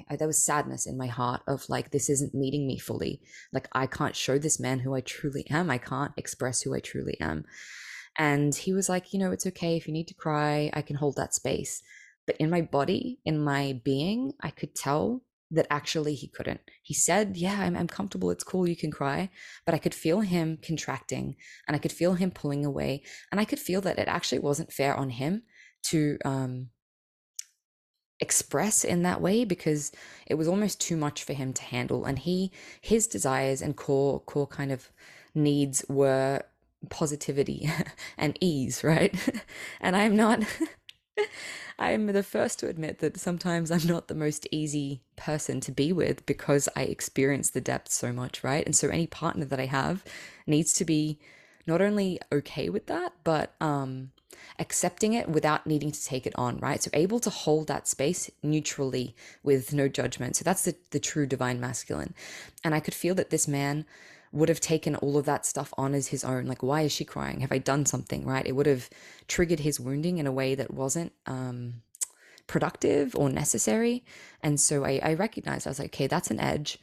I, 0.08 0.16
there 0.16 0.26
was 0.26 0.44
sadness 0.44 0.86
in 0.86 0.98
my 0.98 1.06
heart 1.06 1.42
of 1.48 1.68
like, 1.68 1.90
this 1.90 2.10
isn't 2.10 2.34
meeting 2.34 2.66
me 2.66 2.78
fully. 2.78 3.22
Like, 3.52 3.68
I 3.72 3.86
can't 3.86 4.14
show 4.14 4.38
this 4.38 4.60
man 4.60 4.80
who 4.80 4.94
I 4.94 5.00
truly 5.00 5.46
am. 5.50 5.70
I 5.70 5.78
can't 5.78 6.12
express 6.16 6.62
who 6.62 6.74
I 6.74 6.80
truly 6.80 7.18
am. 7.20 7.44
And 8.18 8.54
he 8.54 8.72
was 8.72 8.88
like, 8.88 9.12
you 9.12 9.18
know, 9.18 9.32
it's 9.32 9.46
okay 9.46 9.76
if 9.76 9.86
you 9.86 9.92
need 9.92 10.08
to 10.08 10.14
cry, 10.14 10.70
I 10.72 10.82
can 10.82 10.96
hold 10.96 11.16
that 11.16 11.34
space. 11.34 11.82
But 12.26 12.36
in 12.36 12.50
my 12.50 12.60
body, 12.60 13.18
in 13.24 13.42
my 13.42 13.80
being, 13.84 14.32
I 14.40 14.50
could 14.50 14.74
tell 14.74 15.22
that 15.50 15.66
actually 15.70 16.14
he 16.14 16.28
couldn't. 16.28 16.60
He 16.82 16.94
said, 16.94 17.36
Yeah, 17.36 17.60
I'm, 17.60 17.76
I'm 17.76 17.88
comfortable. 17.88 18.30
It's 18.30 18.44
cool. 18.44 18.68
You 18.68 18.76
can 18.76 18.90
cry. 18.90 19.30
But 19.66 19.74
I 19.74 19.78
could 19.78 19.94
feel 19.94 20.20
him 20.20 20.58
contracting 20.62 21.36
and 21.66 21.74
I 21.74 21.78
could 21.78 21.92
feel 21.92 22.14
him 22.14 22.30
pulling 22.30 22.64
away. 22.64 23.02
And 23.32 23.40
I 23.40 23.44
could 23.44 23.58
feel 23.58 23.80
that 23.80 23.98
it 23.98 24.06
actually 24.06 24.38
wasn't 24.38 24.72
fair 24.72 24.94
on 24.94 25.10
him 25.10 25.42
to 25.84 26.18
um, 26.24 26.68
express 28.20 28.84
in 28.84 29.02
that 29.02 29.20
way 29.20 29.44
because 29.44 29.92
it 30.26 30.34
was 30.34 30.46
almost 30.46 30.80
too 30.80 30.96
much 30.96 31.24
for 31.24 31.32
him 31.32 31.52
to 31.54 31.62
handle 31.62 32.04
and 32.04 32.18
he 32.18 32.52
his 32.82 33.06
desires 33.06 33.62
and 33.62 33.76
core 33.76 34.20
core 34.20 34.46
kind 34.46 34.70
of 34.70 34.90
needs 35.34 35.84
were 35.88 36.42
positivity 36.88 37.70
and 38.18 38.36
ease 38.40 38.82
right 38.82 39.14
and 39.80 39.96
i'm 39.96 40.16
not 40.16 40.42
i'm 41.78 42.06
the 42.06 42.22
first 42.22 42.58
to 42.58 42.68
admit 42.68 42.98
that 43.00 43.18
sometimes 43.18 43.70
i'm 43.70 43.86
not 43.86 44.08
the 44.08 44.14
most 44.14 44.46
easy 44.50 45.02
person 45.16 45.60
to 45.60 45.70
be 45.70 45.92
with 45.92 46.24
because 46.26 46.68
i 46.74 46.82
experience 46.82 47.50
the 47.50 47.60
depth 47.60 47.90
so 47.90 48.12
much 48.12 48.42
right 48.42 48.64
and 48.64 48.74
so 48.74 48.88
any 48.88 49.06
partner 49.06 49.44
that 49.44 49.60
i 49.60 49.66
have 49.66 50.04
needs 50.46 50.72
to 50.72 50.84
be 50.84 51.18
not 51.66 51.82
only 51.82 52.18
okay 52.32 52.68
with 52.68 52.86
that 52.86 53.12
but 53.24 53.54
um 53.60 54.10
accepting 54.58 55.12
it 55.12 55.28
without 55.28 55.66
needing 55.66 55.90
to 55.90 56.04
take 56.04 56.26
it 56.26 56.34
on, 56.36 56.58
right? 56.58 56.82
So 56.82 56.90
able 56.92 57.20
to 57.20 57.30
hold 57.30 57.66
that 57.68 57.88
space 57.88 58.30
neutrally 58.42 59.14
with 59.42 59.72
no 59.72 59.88
judgment. 59.88 60.36
So 60.36 60.44
that's 60.44 60.64
the, 60.64 60.74
the 60.90 61.00
true 61.00 61.26
divine 61.26 61.60
masculine. 61.60 62.14
And 62.64 62.74
I 62.74 62.80
could 62.80 62.94
feel 62.94 63.14
that 63.16 63.30
this 63.30 63.48
man 63.48 63.86
would 64.32 64.48
have 64.48 64.60
taken 64.60 64.94
all 64.96 65.16
of 65.16 65.24
that 65.26 65.44
stuff 65.44 65.74
on 65.76 65.94
as 65.94 66.08
his 66.08 66.24
own. 66.24 66.46
Like, 66.46 66.62
why 66.62 66.82
is 66.82 66.92
she 66.92 67.04
crying? 67.04 67.40
Have 67.40 67.52
I 67.52 67.58
done 67.58 67.84
something 67.86 68.24
right? 68.24 68.46
It 68.46 68.52
would 68.52 68.66
have 68.66 68.88
triggered 69.26 69.60
his 69.60 69.80
wounding 69.80 70.18
in 70.18 70.26
a 70.26 70.32
way 70.32 70.54
that 70.54 70.72
wasn't 70.72 71.12
um, 71.26 71.82
productive 72.46 73.16
or 73.16 73.28
necessary. 73.28 74.04
And 74.42 74.60
so 74.60 74.84
I, 74.84 75.00
I 75.02 75.14
recognized, 75.14 75.66
I 75.66 75.70
was 75.70 75.78
like, 75.78 75.94
okay, 75.94 76.06
that's 76.06 76.30
an 76.30 76.40
edge 76.40 76.78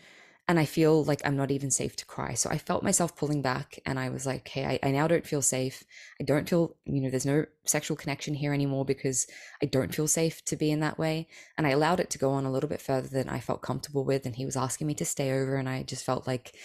and 0.49 0.57
I 0.57 0.63
feel 0.63 1.03
like 1.03 1.21
I'm 1.25 1.35
not 1.35 1.51
even 1.51 1.69
safe 1.69 1.97
to 1.97 2.05
cry. 2.05 2.33
So 2.33 2.49
I 2.49 2.57
felt 2.57 2.81
myself 2.81 3.17
pulling 3.17 3.41
back 3.41 3.79
and 3.85 3.99
I 3.99 4.07
was 4.07 4.25
like, 4.25 4.47
hey, 4.47 4.65
I, 4.65 4.87
I, 4.87 4.91
now 4.91 5.05
don't 5.05 5.27
feel 5.27 5.41
safe. 5.41 5.83
I 6.21 6.23
don't 6.23 6.47
feel, 6.47 6.77
you 6.85 7.01
know, 7.01 7.09
there's 7.09 7.25
no 7.25 7.45
sexual 7.65 7.97
connection 7.97 8.33
here 8.33 8.53
anymore 8.53 8.85
because 8.85 9.27
I 9.61 9.65
don't 9.65 9.93
feel 9.93 10.07
safe 10.07 10.45
to 10.45 10.55
be 10.55 10.71
in 10.71 10.79
that 10.79 10.97
way. 10.97 11.27
And 11.57 11.67
I 11.67 11.71
allowed 11.71 11.99
it 11.99 12.09
to 12.11 12.17
go 12.17 12.31
on 12.31 12.45
a 12.45 12.51
little 12.51 12.69
bit 12.69 12.79
further 12.79 13.09
than 13.09 13.27
I 13.27 13.41
felt 13.41 13.61
comfortable 13.61 14.05
with. 14.05 14.25
And 14.25 14.37
he 14.37 14.45
was 14.45 14.55
asking 14.55 14.87
me 14.87 14.93
to 14.95 15.05
stay 15.05 15.33
over. 15.33 15.57
And 15.57 15.67
I 15.67 15.83
just 15.83 16.05
felt 16.05 16.25
like, 16.25 16.55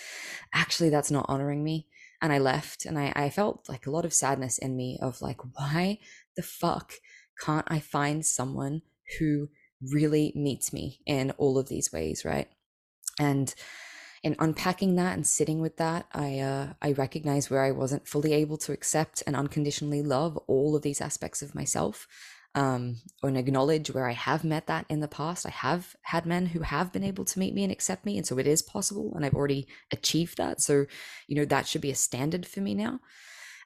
actually, 0.55 0.91
that's 0.91 1.11
not 1.11 1.27
honoring 1.29 1.65
me. 1.65 1.89
And 2.21 2.33
I 2.33 2.39
left 2.39 2.87
and 2.87 2.97
I, 2.97 3.13
I 3.17 3.31
felt 3.31 3.69
like 3.69 3.87
a 3.87 3.91
lot 3.91 4.05
of 4.05 4.15
sadness 4.15 4.59
in 4.59 4.77
me 4.77 4.97
of 5.03 5.21
like, 5.21 5.41
why 5.57 5.99
the 6.37 6.43
fuck 6.43 6.93
can't 7.41 7.67
I 7.67 7.81
find 7.81 8.25
someone 8.25 8.83
who 9.19 9.49
really 9.93 10.33
meets 10.37 10.73
me 10.73 11.01
in 11.05 11.33
all 11.33 11.59
of 11.59 11.69
these 11.69 11.93
ways, 11.93 12.25
right? 12.25 12.49
And 13.19 13.55
in 14.23 14.37
unpacking 14.39 14.95
that 14.95 15.15
and 15.15 15.27
sitting 15.27 15.61
with 15.61 15.77
that 15.77 16.07
i 16.13 16.39
uh, 16.39 16.73
i 16.81 16.93
recognize 16.93 17.51
where 17.51 17.63
i 17.63 17.71
wasn't 17.71 18.07
fully 18.07 18.33
able 18.33 18.57
to 18.57 18.73
accept 18.73 19.23
and 19.27 19.37
unconditionally 19.37 20.03
love 20.03 20.37
all 20.47 20.77
of 20.77 20.83
these 20.83 21.01
aspects 21.01 21.43
of 21.43 21.55
myself 21.55 22.07
um, 22.55 22.97
and 23.23 23.37
acknowledge 23.39 23.91
where 23.91 24.09
i 24.09 24.13
have 24.13 24.45
met 24.45 24.67
that 24.67 24.85
in 24.89 25.01
the 25.01 25.09
past. 25.09 25.47
I 25.47 25.51
have 25.51 25.97
had 26.03 26.27
men 26.27 26.47
who 26.47 26.61
have 26.61 26.93
been 26.93 27.05
able 27.05 27.25
to 27.25 27.39
meet 27.39 27.55
me 27.55 27.63
and 27.63 27.73
accept 27.73 28.05
me 28.05 28.17
and 28.17 28.27
so 28.27 28.39
it 28.39 28.47
is 28.47 28.63
possible 28.63 29.13
and 29.15 29.25
i've 29.25 29.35
already 29.35 29.67
achieved 29.91 30.37
that 30.37 30.61
so 30.61 30.87
you 31.27 31.37
know 31.37 31.47
that 31.47 31.67
should 31.67 31.81
be 31.81 31.91
a 31.91 31.95
standard 31.95 32.47
for 32.47 32.61
me 32.61 32.75
now. 32.75 33.01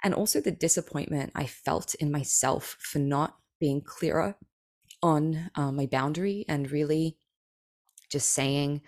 And 0.04 0.14
also 0.14 0.40
the 0.40 0.52
disappointment 0.52 1.32
i 1.34 1.46
felt 1.46 1.94
in 1.96 2.12
myself 2.12 2.76
for 2.78 2.98
not 3.00 3.36
being 3.58 3.80
clearer 3.80 4.36
on 5.02 5.50
uh, 5.54 5.72
my 5.72 5.86
boundary 5.86 6.44
and 6.48 6.70
really 6.70 7.18
just 8.10 8.32
saying 8.32 8.82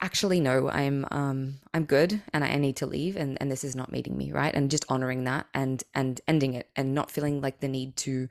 actually 0.00 0.40
no 0.40 0.68
i'm 0.70 1.06
um 1.10 1.54
i'm 1.72 1.84
good 1.84 2.20
and 2.32 2.44
i 2.44 2.54
need 2.56 2.76
to 2.76 2.86
leave 2.86 3.16
and 3.16 3.38
and 3.40 3.50
this 3.50 3.64
is 3.64 3.74
not 3.74 3.90
meeting 3.90 4.16
me 4.16 4.30
right 4.30 4.54
and 4.54 4.70
just 4.70 4.84
honoring 4.88 5.24
that 5.24 5.46
and 5.54 5.84
and 5.94 6.20
ending 6.28 6.54
it 6.54 6.68
and 6.76 6.94
not 6.94 7.10
feeling 7.10 7.40
like 7.40 7.60
the 7.60 7.68
need 7.68 7.96
to 7.96 8.28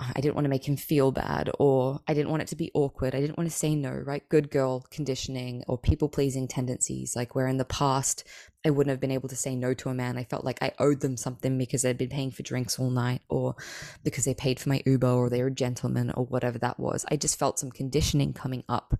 uh, 0.00 0.12
I 0.14 0.20
didn't 0.20 0.36
want 0.36 0.44
to 0.44 0.50
make 0.50 0.68
him 0.68 0.76
feel 0.76 1.10
bad 1.10 1.50
or 1.58 2.00
I 2.06 2.14
didn't 2.14 2.30
want 2.30 2.42
it 2.42 2.48
to 2.48 2.56
be 2.56 2.70
awkward. 2.72 3.14
I 3.14 3.20
didn't 3.20 3.36
want 3.36 3.50
to 3.50 3.56
say 3.56 3.74
no, 3.74 3.90
right? 3.90 4.28
Good 4.28 4.50
girl 4.50 4.86
conditioning 4.90 5.64
or 5.66 5.76
people 5.76 6.08
pleasing 6.08 6.46
tendencies, 6.46 7.16
like 7.16 7.34
where 7.34 7.48
in 7.48 7.56
the 7.56 7.64
past 7.64 8.24
I 8.64 8.70
wouldn't 8.70 8.90
have 8.90 9.00
been 9.00 9.10
able 9.10 9.28
to 9.28 9.36
say 9.36 9.56
no 9.56 9.74
to 9.74 9.88
a 9.88 9.94
man. 9.94 10.16
I 10.16 10.24
felt 10.24 10.44
like 10.44 10.62
I 10.62 10.72
owed 10.78 11.00
them 11.00 11.16
something 11.16 11.58
because 11.58 11.82
they'd 11.82 11.98
been 11.98 12.08
paying 12.08 12.30
for 12.30 12.42
drinks 12.42 12.78
all 12.78 12.90
night 12.90 13.22
or 13.28 13.56
because 14.04 14.24
they 14.24 14.34
paid 14.34 14.60
for 14.60 14.68
my 14.68 14.82
Uber 14.86 15.08
or 15.08 15.30
they 15.30 15.42
were 15.42 15.48
a 15.48 15.52
gentleman 15.52 16.10
or 16.12 16.26
whatever 16.26 16.58
that 16.58 16.78
was. 16.78 17.04
I 17.10 17.16
just 17.16 17.38
felt 17.38 17.58
some 17.58 17.70
conditioning 17.70 18.32
coming 18.32 18.62
up 18.68 18.98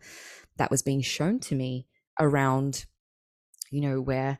that 0.58 0.70
was 0.70 0.82
being 0.82 1.00
shown 1.00 1.40
to 1.40 1.54
me 1.54 1.86
around, 2.20 2.86
you 3.70 3.80
know, 3.80 4.00
where 4.00 4.38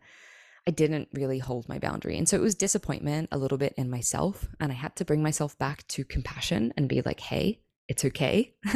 I 0.66 0.70
didn't 0.70 1.08
really 1.14 1.38
hold 1.38 1.68
my 1.68 1.78
boundary. 1.78 2.18
And 2.18 2.28
so 2.28 2.36
it 2.36 2.42
was 2.42 2.54
disappointment 2.54 3.30
a 3.32 3.38
little 3.38 3.56
bit 3.56 3.72
in 3.78 3.88
myself. 3.88 4.46
And 4.60 4.70
I 4.70 4.74
had 4.74 4.96
to 4.96 5.04
bring 5.04 5.22
myself 5.22 5.56
back 5.56 5.86
to 5.88 6.04
compassion 6.04 6.74
and 6.76 6.88
be 6.88 7.00
like, 7.00 7.20
hey, 7.20 7.62
it's 7.88 8.04
okay. 8.04 8.54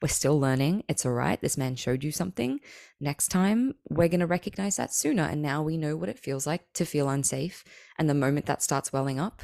we're 0.00 0.06
still 0.06 0.38
learning. 0.38 0.84
It's 0.88 1.04
all 1.04 1.12
right. 1.12 1.40
This 1.40 1.58
man 1.58 1.74
showed 1.74 2.04
you 2.04 2.12
something. 2.12 2.60
Next 3.00 3.28
time, 3.28 3.74
we're 3.90 4.08
going 4.08 4.20
to 4.20 4.26
recognize 4.26 4.76
that 4.76 4.94
sooner. 4.94 5.24
And 5.24 5.42
now 5.42 5.62
we 5.62 5.76
know 5.76 5.96
what 5.96 6.08
it 6.08 6.18
feels 6.20 6.46
like 6.46 6.72
to 6.74 6.84
feel 6.84 7.08
unsafe. 7.08 7.64
And 7.98 8.08
the 8.08 8.14
moment 8.14 8.46
that 8.46 8.62
starts 8.62 8.92
welling 8.92 9.18
up, 9.18 9.42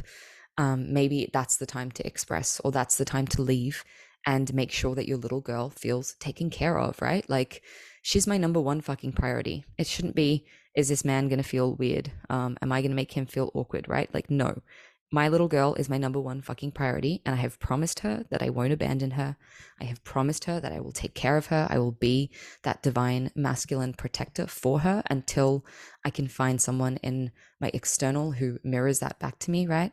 um, 0.56 0.92
maybe 0.92 1.28
that's 1.32 1.56
the 1.56 1.66
time 1.66 1.90
to 1.92 2.06
express 2.06 2.60
or 2.60 2.70
that's 2.70 2.96
the 2.96 3.04
time 3.04 3.26
to 3.28 3.42
leave 3.42 3.84
and 4.26 4.52
make 4.52 4.70
sure 4.70 4.94
that 4.94 5.08
your 5.08 5.18
little 5.18 5.40
girl 5.40 5.70
feels 5.70 6.14
taken 6.14 6.50
care 6.50 6.78
of, 6.78 7.00
right? 7.00 7.28
Like 7.28 7.62
she's 8.02 8.26
my 8.26 8.36
number 8.36 8.60
one 8.60 8.80
fucking 8.80 9.12
priority. 9.12 9.64
It 9.78 9.86
shouldn't 9.86 10.14
be, 10.14 10.46
is 10.74 10.88
this 10.88 11.04
man 11.04 11.28
going 11.28 11.42
to 11.42 11.48
feel 11.48 11.74
weird? 11.74 12.10
Um, 12.28 12.56
am 12.62 12.72
I 12.72 12.80
going 12.80 12.90
to 12.90 12.96
make 12.96 13.12
him 13.12 13.26
feel 13.26 13.50
awkward, 13.54 13.88
right? 13.88 14.12
Like, 14.12 14.30
no. 14.30 14.62
My 15.10 15.28
little 15.28 15.48
girl 15.48 15.72
is 15.74 15.88
my 15.88 15.96
number 15.96 16.20
one 16.20 16.42
fucking 16.42 16.72
priority, 16.72 17.22
and 17.24 17.34
I 17.34 17.38
have 17.38 17.58
promised 17.58 18.00
her 18.00 18.26
that 18.30 18.42
I 18.42 18.50
won't 18.50 18.74
abandon 18.74 19.12
her. 19.12 19.38
I 19.80 19.84
have 19.84 20.04
promised 20.04 20.44
her 20.44 20.60
that 20.60 20.70
I 20.70 20.80
will 20.80 20.92
take 20.92 21.14
care 21.14 21.38
of 21.38 21.46
her. 21.46 21.66
I 21.70 21.78
will 21.78 21.92
be 21.92 22.30
that 22.62 22.82
divine 22.82 23.30
masculine 23.34 23.94
protector 23.94 24.46
for 24.46 24.80
her 24.80 25.02
until 25.08 25.64
I 26.04 26.10
can 26.10 26.28
find 26.28 26.60
someone 26.60 26.98
in 26.98 27.32
my 27.58 27.70
external 27.72 28.32
who 28.32 28.58
mirrors 28.62 28.98
that 28.98 29.18
back 29.18 29.38
to 29.40 29.50
me, 29.50 29.66
right? 29.66 29.92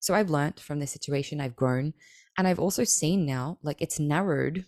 So 0.00 0.14
I've 0.14 0.30
learned 0.30 0.58
from 0.58 0.80
this 0.80 0.90
situation, 0.90 1.40
I've 1.40 1.54
grown, 1.54 1.94
and 2.36 2.46
I've 2.46 2.58
also 2.58 2.84
seen 2.84 3.24
now, 3.24 3.58
like 3.62 3.80
it's 3.80 3.98
narrowed 3.98 4.64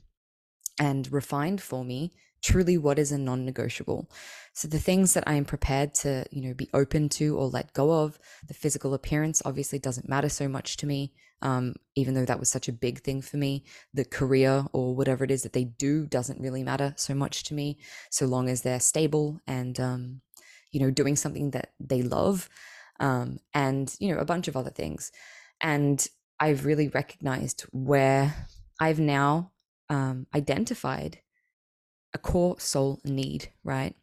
and 0.78 1.10
refined 1.12 1.60
for 1.60 1.84
me 1.84 2.12
truly 2.40 2.78
what 2.78 3.00
is 3.00 3.10
a 3.10 3.18
non-negotiable. 3.18 4.08
So 4.52 4.68
the 4.68 4.78
things 4.78 5.14
that 5.14 5.24
i 5.26 5.34
am 5.34 5.44
prepared 5.44 5.92
to 5.94 6.24
you 6.30 6.42
know 6.42 6.54
be 6.54 6.70
open 6.72 7.08
to 7.10 7.36
or 7.36 7.48
let 7.48 7.72
go 7.72 8.04
of 8.04 8.18
the 8.46 8.54
physical 8.54 8.94
appearance 8.94 9.42
obviously 9.44 9.78
doesn't 9.78 10.08
matter 10.08 10.28
so 10.28 10.48
much 10.48 10.76
to 10.78 10.86
me 10.86 11.12
um, 11.42 11.74
even 11.94 12.14
though 12.14 12.24
that 12.24 12.40
was 12.40 12.48
such 12.48 12.68
a 12.68 12.72
big 12.72 13.00
thing 13.02 13.22
for 13.22 13.36
me. 13.36 13.64
The 13.94 14.04
career 14.04 14.64
or 14.72 14.94
whatever 14.94 15.24
it 15.24 15.30
is 15.30 15.42
that 15.42 15.52
they 15.52 15.64
do 15.64 16.06
doesn't 16.06 16.40
really 16.40 16.62
matter 16.62 16.94
so 16.96 17.14
much 17.14 17.44
to 17.44 17.54
me 17.54 17.78
so 18.10 18.26
long 18.26 18.48
as 18.48 18.62
they're 18.62 18.80
stable 18.80 19.40
and 19.46 19.78
um, 19.78 20.20
you 20.72 20.80
know 20.80 20.90
doing 20.90 21.16
something 21.16 21.52
that 21.52 21.72
they 21.78 22.02
love 22.02 22.48
um, 23.00 23.38
and 23.54 23.94
you 24.00 24.12
know 24.12 24.20
a 24.20 24.24
bunch 24.24 24.48
of 24.48 24.56
other 24.56 24.70
things. 24.70 25.12
And 25.60 26.06
I've 26.40 26.64
really 26.64 26.88
recognized 26.88 27.62
where 27.72 28.46
I've 28.80 29.00
now 29.00 29.52
um, 29.90 30.26
identified 30.34 31.20
a 32.14 32.18
core 32.18 32.58
soul 32.58 33.00
need, 33.04 33.48
right? 33.64 33.94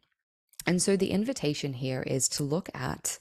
And 0.68 0.82
so 0.82 0.96
the 0.98 1.12
invitation 1.12 1.74
here 1.74 2.02
is 2.02 2.28
to 2.30 2.44
look 2.44 2.70
at 2.74 3.20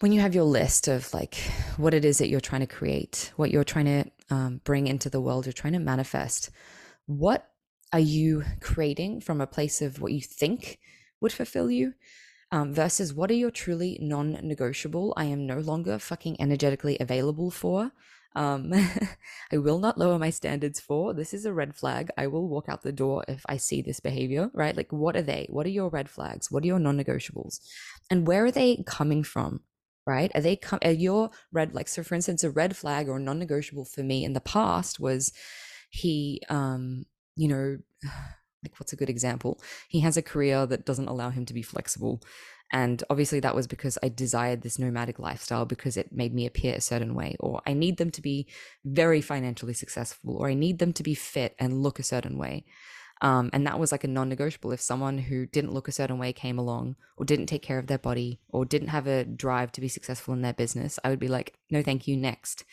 when 0.00 0.12
you 0.12 0.20
have 0.20 0.34
your 0.34 0.44
list 0.44 0.88
of 0.88 1.12
like 1.14 1.36
what 1.76 1.94
it 1.94 2.04
is 2.04 2.18
that 2.18 2.28
you're 2.28 2.40
trying 2.40 2.60
to 2.60 2.66
create, 2.66 3.32
what 3.36 3.52
you're 3.52 3.62
trying 3.62 3.84
to 3.84 4.34
um, 4.34 4.60
bring 4.64 4.88
into 4.88 5.08
the 5.08 5.20
world, 5.20 5.46
you're 5.46 5.52
trying 5.52 5.74
to 5.74 5.78
manifest, 5.78 6.50
what 7.06 7.48
are 7.92 8.00
you 8.00 8.42
creating 8.60 9.20
from 9.20 9.40
a 9.40 9.46
place 9.46 9.80
of 9.80 10.00
what 10.00 10.12
you 10.12 10.20
think 10.20 10.80
would 11.20 11.32
fulfill 11.32 11.70
you? 11.70 11.94
Um, 12.52 12.74
versus 12.74 13.14
what 13.14 13.30
are 13.30 13.34
your 13.34 13.50
truly 13.50 13.98
non 14.00 14.38
negotiable? 14.42 15.14
I 15.16 15.24
am 15.24 15.46
no 15.46 15.58
longer 15.58 15.98
fucking 15.98 16.36
energetically 16.38 16.98
available 17.00 17.50
for. 17.50 17.92
Um, 18.36 18.72
I 19.52 19.56
will 19.56 19.78
not 19.78 19.96
lower 19.96 20.18
my 20.18 20.28
standards 20.28 20.78
for. 20.78 21.14
This 21.14 21.32
is 21.32 21.46
a 21.46 21.52
red 21.52 21.74
flag. 21.74 22.10
I 22.16 22.26
will 22.26 22.46
walk 22.48 22.68
out 22.68 22.82
the 22.82 22.92
door 22.92 23.24
if 23.26 23.42
I 23.48 23.56
see 23.56 23.80
this 23.80 24.00
behavior, 24.00 24.50
right? 24.52 24.76
Like, 24.76 24.92
what 24.92 25.16
are 25.16 25.22
they? 25.22 25.46
What 25.48 25.66
are 25.66 25.70
your 25.70 25.88
red 25.88 26.10
flags? 26.10 26.50
What 26.50 26.62
are 26.62 26.66
your 26.66 26.78
non 26.78 27.02
negotiables? 27.02 27.60
And 28.10 28.26
where 28.26 28.44
are 28.44 28.52
they 28.52 28.84
coming 28.86 29.22
from? 29.22 29.60
Right? 30.06 30.30
Are 30.34 30.40
they 30.40 30.56
come? 30.56 30.80
Are 30.84 30.90
your 30.90 31.30
red 31.52 31.74
like 31.74 31.88
so? 31.88 32.02
For 32.02 32.14
instance, 32.14 32.44
a 32.44 32.50
red 32.50 32.76
flag 32.76 33.08
or 33.08 33.18
non 33.18 33.38
negotiable 33.38 33.86
for 33.86 34.02
me 34.02 34.24
in 34.24 34.34
the 34.34 34.40
past 34.40 35.00
was 35.00 35.32
he, 35.88 36.42
um, 36.50 37.06
you 37.34 37.48
know 37.48 37.78
like 38.62 38.78
what's 38.78 38.92
a 38.92 38.96
good 38.96 39.10
example? 39.10 39.60
He 39.88 40.00
has 40.00 40.16
a 40.16 40.22
career 40.22 40.66
that 40.66 40.86
doesn't 40.86 41.08
allow 41.08 41.30
him 41.30 41.44
to 41.46 41.54
be 41.54 41.62
flexible. 41.62 42.20
And 42.72 43.04
obviously 43.10 43.38
that 43.40 43.54
was 43.54 43.66
because 43.66 43.98
i 44.02 44.08
desired 44.08 44.62
this 44.62 44.78
nomadic 44.78 45.18
lifestyle 45.18 45.66
because 45.66 45.98
it 45.98 46.10
made 46.10 46.34
me 46.34 46.46
appear 46.46 46.74
a 46.74 46.80
certain 46.80 47.14
way 47.14 47.36
or 47.38 47.60
i 47.66 47.74
need 47.74 47.98
them 47.98 48.10
to 48.10 48.22
be 48.22 48.46
very 48.82 49.20
financially 49.20 49.74
successful 49.74 50.38
or 50.38 50.48
i 50.48 50.54
need 50.54 50.78
them 50.78 50.94
to 50.94 51.02
be 51.02 51.14
fit 51.14 51.54
and 51.58 51.82
look 51.82 51.98
a 51.98 52.02
certain 52.02 52.38
way. 52.38 52.64
Um, 53.20 53.50
and 53.52 53.64
that 53.68 53.78
was 53.78 53.92
like 53.92 54.02
a 54.02 54.08
non-negotiable. 54.08 54.72
If 54.72 54.80
someone 54.80 55.16
who 55.16 55.46
didn't 55.46 55.72
look 55.72 55.86
a 55.86 55.92
certain 55.92 56.18
way 56.18 56.32
came 56.32 56.58
along 56.58 56.96
or 57.16 57.24
didn't 57.24 57.46
take 57.46 57.62
care 57.62 57.78
of 57.78 57.86
their 57.86 57.98
body 57.98 58.40
or 58.48 58.64
didn't 58.64 58.88
have 58.88 59.06
a 59.06 59.24
drive 59.24 59.70
to 59.72 59.80
be 59.80 59.86
successful 59.86 60.34
in 60.34 60.42
their 60.42 60.52
business 60.52 60.98
i 61.04 61.08
would 61.10 61.20
be 61.20 61.28
like 61.28 61.54
no 61.70 61.82
thank 61.82 62.08
you 62.08 62.16
next. 62.16 62.64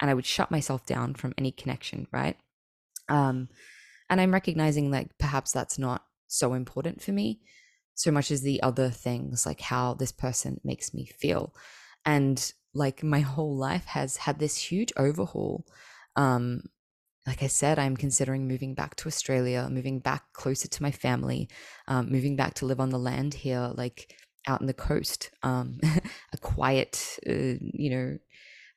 And 0.00 0.10
i 0.10 0.14
would 0.14 0.26
shut 0.26 0.50
myself 0.50 0.84
down 0.86 1.14
from 1.14 1.34
any 1.38 1.50
connection 1.50 2.06
right? 2.12 2.36
Um, 3.08 3.48
and 4.08 4.20
I'm 4.20 4.32
recognizing 4.32 4.90
like 4.90 5.16
perhaps 5.18 5.52
that's 5.52 5.78
not 5.78 6.04
so 6.28 6.54
important 6.54 7.02
for 7.02 7.12
me 7.12 7.40
so 7.96 8.10
much 8.10 8.30
as 8.30 8.42
the 8.42 8.62
other 8.62 8.90
things, 8.90 9.46
like 9.46 9.60
how 9.60 9.94
this 9.94 10.12
person 10.12 10.60
makes 10.62 10.94
me 10.94 11.06
feel. 11.06 11.54
And 12.04 12.52
like 12.74 13.02
my 13.02 13.20
whole 13.20 13.56
life 13.56 13.86
has 13.86 14.18
had 14.18 14.38
this 14.38 14.56
huge 14.56 14.92
overhaul. 14.98 15.66
Um, 16.14 16.62
like 17.26 17.42
I 17.42 17.46
said, 17.48 17.78
I'm 17.78 17.96
considering 17.96 18.46
moving 18.46 18.74
back 18.74 18.96
to 18.96 19.08
Australia, 19.08 19.68
moving 19.70 19.98
back 19.98 20.32
closer 20.34 20.68
to 20.68 20.82
my 20.82 20.90
family, 20.90 21.48
um, 21.88 22.12
moving 22.12 22.36
back 22.36 22.54
to 22.54 22.66
live 22.66 22.80
on 22.80 22.90
the 22.90 22.98
land 22.98 23.32
here, 23.32 23.72
like 23.74 24.14
out 24.46 24.60
in 24.60 24.66
the 24.66 24.74
coast, 24.74 25.30
um, 25.42 25.80
a 26.32 26.38
quiet, 26.38 27.18
uh, 27.26 27.56
you 27.72 27.90
know, 27.90 28.18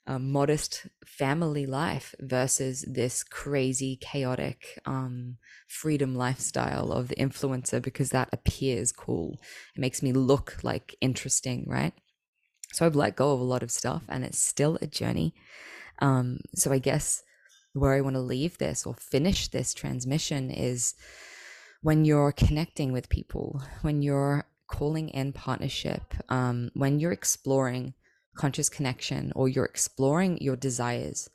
a 0.10 0.18
modest 0.18 0.88
family 1.06 1.68
life 1.68 2.16
versus 2.20 2.84
this 2.88 3.24
crazy, 3.24 3.96
chaotic 3.96 4.80
um, 4.88 5.38
freedom 5.68 6.16
lifestyle 6.16 6.92
of 6.92 7.10
the 7.10 7.16
influencer 7.16 7.80
because 7.80 8.10
that 8.10 8.28
appears 8.34 8.92
cool. 8.92 9.40
It 9.76 9.80
makes 9.80 10.02
me 10.02 10.12
look 10.12 10.58
like 10.64 10.96
interesting, 11.00 11.64
right? 11.68 11.94
So 12.74 12.88
I've 12.88 12.96
let 12.96 13.16
go 13.16 13.34
of 13.34 13.40
a 13.40 13.44
lot 13.44 13.62
of 13.62 13.70
stuff 13.70 14.02
and 14.10 14.26
it's 14.26 14.40
still 14.40 14.80
a 14.82 14.88
journey. 14.88 15.36
Um, 16.00 16.40
so 16.56 16.72
I 16.72 16.80
guess 16.80 17.22
where 17.74 17.94
I 17.94 18.02
want 18.02 18.16
to 18.16 18.22
leave 18.22 18.58
this 18.58 18.88
or 18.88 18.96
finish 18.96 19.50
this 19.50 19.76
transmission 19.76 20.50
is 20.50 20.96
when 21.84 22.04
you're 22.04 22.32
connecting 22.32 22.92
with 22.92 23.10
people, 23.10 23.62
when 23.84 24.02
you're 24.02 24.46
calling 24.68 25.10
in 25.10 25.34
partnership, 25.34 26.16
um, 26.30 26.72
when 26.74 27.00
you're 27.00 27.12
exploring 27.12 27.94
conscious 28.40 28.70
connection 28.70 29.34
or 29.36 29.50
you're 29.50 29.66
exploring 29.66 30.38
your 30.42 30.56
desires, 30.56 31.30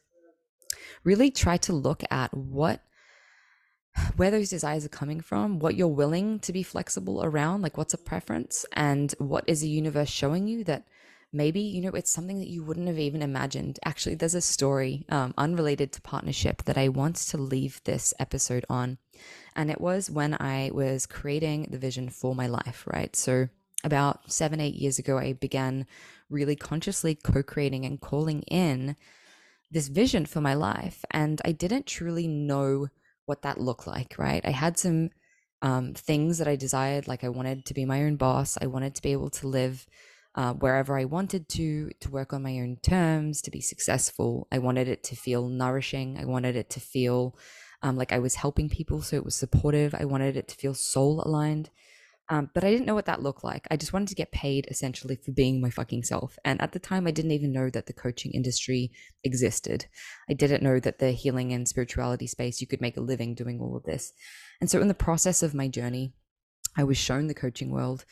really 1.04 1.30
try 1.30 1.58
to 1.58 1.72
look 1.72 2.02
at 2.10 2.32
what 2.34 2.80
where 4.16 4.30
those 4.30 4.48
desires 4.48 4.84
are 4.84 5.00
coming 5.00 5.20
from, 5.20 5.60
what 5.60 5.76
you're 5.76 5.86
willing 5.86 6.40
to 6.40 6.52
be 6.52 6.64
flexible 6.64 7.22
around, 7.22 7.62
like 7.62 7.76
what's 7.76 7.94
a 7.94 7.98
preference, 7.98 8.66
and 8.72 9.14
what 9.18 9.44
is 9.46 9.60
the 9.60 9.68
universe 9.68 10.08
showing 10.08 10.48
you 10.48 10.64
that 10.64 10.88
maybe 11.30 11.60
you 11.60 11.82
know 11.82 11.90
it's 11.90 12.10
something 12.10 12.38
that 12.38 12.48
you 12.48 12.64
wouldn't 12.64 12.88
have 12.88 12.98
even 12.98 13.22
imagined. 13.22 13.78
Actually, 13.84 14.14
there's 14.16 14.34
a 14.34 14.40
story 14.40 15.04
um, 15.10 15.34
unrelated 15.36 15.92
to 15.92 16.00
partnership 16.00 16.64
that 16.64 16.78
I 16.78 16.88
want 16.88 17.16
to 17.16 17.36
leave 17.38 17.82
this 17.84 18.14
episode 18.18 18.64
on, 18.70 18.96
and 19.54 19.70
it 19.70 19.80
was 19.80 20.10
when 20.10 20.34
I 20.40 20.70
was 20.72 21.06
creating 21.06 21.68
the 21.70 21.78
vision 21.86 22.08
for 22.08 22.34
my 22.34 22.46
life. 22.46 22.84
Right, 22.86 23.14
so 23.14 23.48
about 23.84 24.32
seven, 24.32 24.58
eight 24.60 24.74
years 24.74 24.98
ago, 24.98 25.18
I 25.18 25.34
began 25.34 25.86
really 26.30 26.56
consciously 26.56 27.14
co 27.14 27.42
creating 27.42 27.84
and 27.84 28.00
calling 28.00 28.42
in 28.42 28.96
this 29.70 29.88
vision 29.88 30.26
for 30.26 30.40
my 30.40 30.54
life. 30.54 31.04
And 31.10 31.40
I 31.44 31.52
didn't 31.52 31.86
truly 31.86 32.26
know 32.26 32.88
what 33.26 33.42
that 33.42 33.60
looked 33.60 33.86
like, 33.86 34.16
right? 34.18 34.44
I 34.44 34.50
had 34.50 34.78
some 34.78 35.10
um, 35.62 35.94
things 35.94 36.38
that 36.38 36.48
I 36.48 36.56
desired, 36.56 37.08
like 37.08 37.24
I 37.24 37.28
wanted 37.28 37.64
to 37.66 37.74
be 37.74 37.84
my 37.84 38.02
own 38.04 38.16
boss, 38.16 38.58
I 38.60 38.66
wanted 38.66 38.94
to 38.94 39.02
be 39.02 39.12
able 39.12 39.30
to 39.30 39.48
live. 39.48 39.86
Uh, 40.36 40.52
wherever 40.52 40.98
I 40.98 41.04
wanted 41.04 41.48
to, 41.50 41.90
to 42.00 42.10
work 42.10 42.32
on 42.32 42.42
my 42.42 42.58
own 42.58 42.78
terms, 42.82 43.40
to 43.42 43.52
be 43.52 43.60
successful. 43.60 44.48
I 44.50 44.58
wanted 44.58 44.88
it 44.88 45.04
to 45.04 45.14
feel 45.14 45.48
nourishing. 45.48 46.18
I 46.18 46.24
wanted 46.24 46.56
it 46.56 46.70
to 46.70 46.80
feel 46.80 47.36
um, 47.84 47.96
like 47.96 48.12
I 48.12 48.18
was 48.18 48.34
helping 48.34 48.68
people, 48.68 49.00
so 49.00 49.14
it 49.14 49.24
was 49.24 49.36
supportive. 49.36 49.94
I 49.94 50.06
wanted 50.06 50.36
it 50.36 50.48
to 50.48 50.56
feel 50.56 50.74
soul 50.74 51.22
aligned. 51.24 51.70
Um, 52.30 52.50
but 52.54 52.64
I 52.64 52.70
didn't 52.70 52.86
know 52.86 52.94
what 52.94 53.04
that 53.06 53.22
looked 53.22 53.44
like. 53.44 53.66
I 53.70 53.76
just 53.76 53.92
wanted 53.92 54.08
to 54.08 54.14
get 54.14 54.32
paid 54.32 54.66
essentially 54.70 55.16
for 55.16 55.32
being 55.32 55.60
my 55.60 55.68
fucking 55.68 56.04
self. 56.04 56.38
And 56.44 56.60
at 56.62 56.72
the 56.72 56.78
time, 56.78 57.06
I 57.06 57.10
didn't 57.10 57.32
even 57.32 57.52
know 57.52 57.68
that 57.70 57.86
the 57.86 57.92
coaching 57.92 58.32
industry 58.32 58.90
existed. 59.22 59.86
I 60.28 60.32
didn't 60.32 60.62
know 60.62 60.80
that 60.80 60.98
the 60.98 61.12
healing 61.12 61.52
and 61.52 61.68
spirituality 61.68 62.26
space, 62.26 62.60
you 62.60 62.66
could 62.66 62.80
make 62.80 62.96
a 62.96 63.02
living 63.02 63.34
doing 63.34 63.60
all 63.60 63.76
of 63.76 63.84
this. 63.84 64.12
And 64.60 64.70
so, 64.70 64.80
in 64.80 64.88
the 64.88 64.94
process 64.94 65.42
of 65.42 65.54
my 65.54 65.68
journey, 65.68 66.14
I 66.76 66.84
was 66.84 66.96
shown 66.96 67.26
the 67.26 67.34
coaching 67.34 67.70
world. 67.70 68.06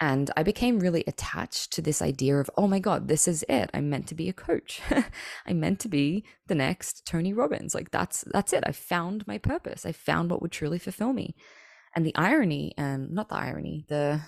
And 0.00 0.32
I 0.36 0.42
became 0.42 0.80
really 0.80 1.04
attached 1.06 1.72
to 1.74 1.82
this 1.82 2.02
idea 2.02 2.36
of, 2.38 2.50
oh 2.56 2.66
my 2.66 2.80
God, 2.80 3.06
this 3.06 3.28
is 3.28 3.44
it. 3.48 3.70
I'm 3.72 3.88
meant 3.88 4.08
to 4.08 4.16
be 4.16 4.28
a 4.28 4.32
coach. 4.32 4.80
I'm 5.46 5.60
meant 5.60 5.78
to 5.80 5.88
be 5.88 6.24
the 6.48 6.56
next 6.56 7.06
Tony 7.06 7.32
Robbins. 7.32 7.74
Like 7.74 7.92
that's 7.92 8.24
that's 8.32 8.52
it. 8.52 8.64
I 8.66 8.72
found 8.72 9.24
my 9.28 9.38
purpose. 9.38 9.86
I 9.86 9.92
found 9.92 10.30
what 10.30 10.42
would 10.42 10.50
truly 10.50 10.80
fulfill 10.80 11.12
me. 11.12 11.36
And 11.94 12.06
the 12.06 12.14
irony, 12.14 12.72
and 12.76 13.10
not 13.10 13.28
the 13.28 13.36
irony, 13.36 13.84
the 13.88 14.20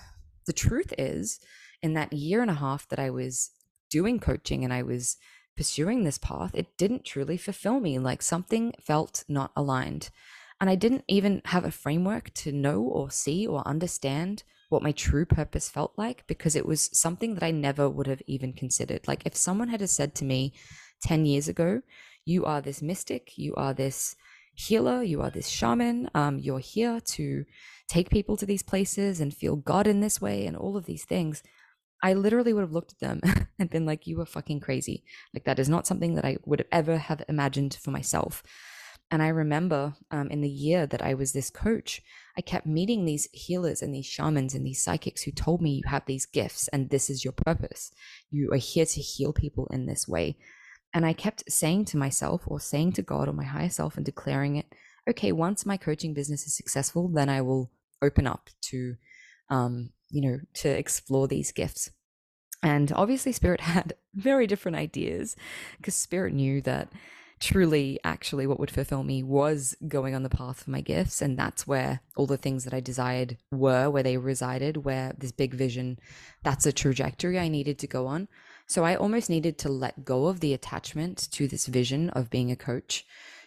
the 0.45 0.53
truth 0.53 0.93
is, 0.97 1.39
in 1.81 1.93
that 1.93 2.13
year 2.13 2.41
and 2.41 2.51
a 2.51 2.55
half 2.55 2.87
that 2.89 2.99
I 2.99 3.09
was 3.09 3.51
doing 3.89 4.19
coaching 4.19 4.63
and 4.63 4.73
I 4.73 4.83
was 4.83 5.17
pursuing 5.57 6.03
this 6.03 6.17
path, 6.17 6.51
it 6.53 6.77
didn't 6.77 7.05
truly 7.05 7.37
fulfill 7.37 7.79
me. 7.79 7.97
Like 7.97 8.21
something 8.21 8.73
felt 8.81 9.23
not 9.27 9.51
aligned. 9.55 10.09
And 10.59 10.69
I 10.69 10.75
didn't 10.75 11.03
even 11.07 11.41
have 11.45 11.65
a 11.65 11.71
framework 11.71 12.33
to 12.35 12.51
know 12.51 12.81
or 12.81 13.11
see 13.11 13.45
or 13.45 13.67
understand 13.67 14.43
what 14.69 14.83
my 14.83 14.91
true 14.91 15.25
purpose 15.25 15.69
felt 15.69 15.93
like 15.97 16.25
because 16.27 16.55
it 16.55 16.65
was 16.65 16.89
something 16.97 17.35
that 17.35 17.43
I 17.43 17.51
never 17.51 17.89
would 17.89 18.07
have 18.07 18.21
even 18.25 18.53
considered. 18.53 19.07
Like 19.07 19.25
if 19.25 19.35
someone 19.35 19.69
had 19.69 19.87
said 19.89 20.15
to 20.15 20.25
me 20.25 20.53
10 21.03 21.25
years 21.25 21.47
ago, 21.47 21.81
you 22.25 22.45
are 22.45 22.61
this 22.61 22.81
mystic, 22.81 23.37
you 23.37 23.53
are 23.55 23.73
this 23.73 24.15
healer, 24.55 25.03
you 25.03 25.21
are 25.21 25.29
this 25.29 25.49
shaman, 25.49 26.09
um, 26.13 26.39
you're 26.39 26.59
here 26.59 26.99
to 26.99 27.45
take 27.87 28.09
people 28.09 28.37
to 28.37 28.45
these 28.45 28.63
places 28.63 29.19
and 29.19 29.33
feel 29.33 29.55
God 29.55 29.85
in 29.87 29.99
this 29.99 30.19
way 30.19 30.45
and 30.45 30.57
all 30.57 30.75
of 30.77 30.85
these 30.85 31.05
things. 31.05 31.43
I 32.01 32.13
literally 32.13 32.53
would 32.53 32.61
have 32.61 32.71
looked 32.71 32.93
at 32.93 32.99
them 32.99 33.21
and 33.59 33.69
been 33.69 33.85
like, 33.85 34.07
you 34.07 34.19
are 34.21 34.25
fucking 34.25 34.59
crazy. 34.59 35.03
Like, 35.33 35.45
that 35.45 35.59
is 35.59 35.69
not 35.69 35.87
something 35.87 36.15
that 36.15 36.25
I 36.25 36.37
would 36.45 36.65
ever 36.71 36.97
have 36.97 37.23
imagined 37.27 37.77
for 37.81 37.91
myself. 37.91 38.43
And 39.11 39.21
I 39.21 39.27
remember 39.27 39.95
um, 40.09 40.29
in 40.29 40.41
the 40.41 40.49
year 40.49 40.87
that 40.87 41.01
I 41.01 41.13
was 41.13 41.31
this 41.31 41.49
coach, 41.49 42.01
I 42.37 42.41
kept 42.41 42.65
meeting 42.65 43.05
these 43.05 43.27
healers 43.31 43.81
and 43.81 43.93
these 43.93 44.05
shamans 44.05 44.55
and 44.55 44.65
these 44.65 44.81
psychics 44.81 45.21
who 45.21 45.31
told 45.31 45.61
me, 45.61 45.71
You 45.71 45.83
have 45.87 46.05
these 46.05 46.25
gifts 46.25 46.67
and 46.69 46.89
this 46.89 47.09
is 47.09 47.23
your 47.23 47.33
purpose. 47.33 47.91
You 48.31 48.51
are 48.51 48.57
here 48.57 48.85
to 48.85 49.01
heal 49.01 49.31
people 49.31 49.67
in 49.71 49.85
this 49.85 50.07
way. 50.07 50.37
And 50.95 51.05
I 51.05 51.11
kept 51.11 51.51
saying 51.51 51.85
to 51.85 51.97
myself 51.97 52.43
or 52.47 52.57
saying 52.61 52.93
to 52.93 53.01
God 53.01 53.27
or 53.27 53.33
my 53.33 53.43
higher 53.43 53.69
self 53.69 53.97
and 53.97 54.05
declaring 54.05 54.55
it, 54.55 54.65
okay, 55.09 55.33
once 55.33 55.65
my 55.65 55.75
coaching 55.75 56.13
business 56.13 56.47
is 56.47 56.55
successful, 56.55 57.09
then 57.09 57.27
I 57.27 57.41
will 57.41 57.69
open 58.01 58.25
up 58.25 58.49
to, 58.69 58.95
um, 59.49 59.89
you 60.09 60.21
know, 60.21 60.39
to 60.53 60.69
explore 60.69 61.27
these 61.27 61.51
gifts. 61.51 61.91
And 62.63 62.93
obviously, 62.93 63.33
Spirit 63.33 63.59
had 63.75 63.95
very 64.13 64.47
different 64.47 64.77
ideas 64.77 65.35
because 65.77 65.95
Spirit 65.95 66.33
knew 66.33 66.61
that 66.61 66.93
truly, 67.41 67.99
actually, 68.05 68.47
what 68.47 68.61
would 68.61 68.71
fulfill 68.71 69.03
me 69.03 69.21
was 69.21 69.75
going 69.89 70.15
on 70.15 70.23
the 70.23 70.29
path 70.29 70.63
for 70.63 70.71
my 70.71 70.79
gifts. 70.79 71.21
And 71.21 71.37
that's 71.37 71.67
where 71.67 71.99
all 72.15 72.25
the 72.25 72.37
things 72.37 72.63
that 72.63 72.73
I 72.73 72.79
desired 72.79 73.37
were, 73.51 73.89
where 73.89 74.01
they 74.01 74.15
resided, 74.15 74.85
where 74.85 75.13
this 75.17 75.33
big 75.33 75.55
vision, 75.55 75.99
that's 76.41 76.65
a 76.65 76.71
trajectory 76.71 77.37
I 77.37 77.49
needed 77.49 77.79
to 77.79 77.87
go 77.87 78.07
on. 78.07 78.29
So 78.67 78.83
I 78.83 78.95
almost 78.95 79.29
needed 79.29 79.57
to 79.59 79.69
let 79.69 80.05
go 80.05 80.27
of 80.27 80.39
the 80.39 80.53
attachment 80.53 81.29
to 81.31 81.47
this 81.47 81.67
vision 81.67 82.09
of 82.11 82.29
being 82.29 82.51
a 82.51 82.55
coach 82.55 83.05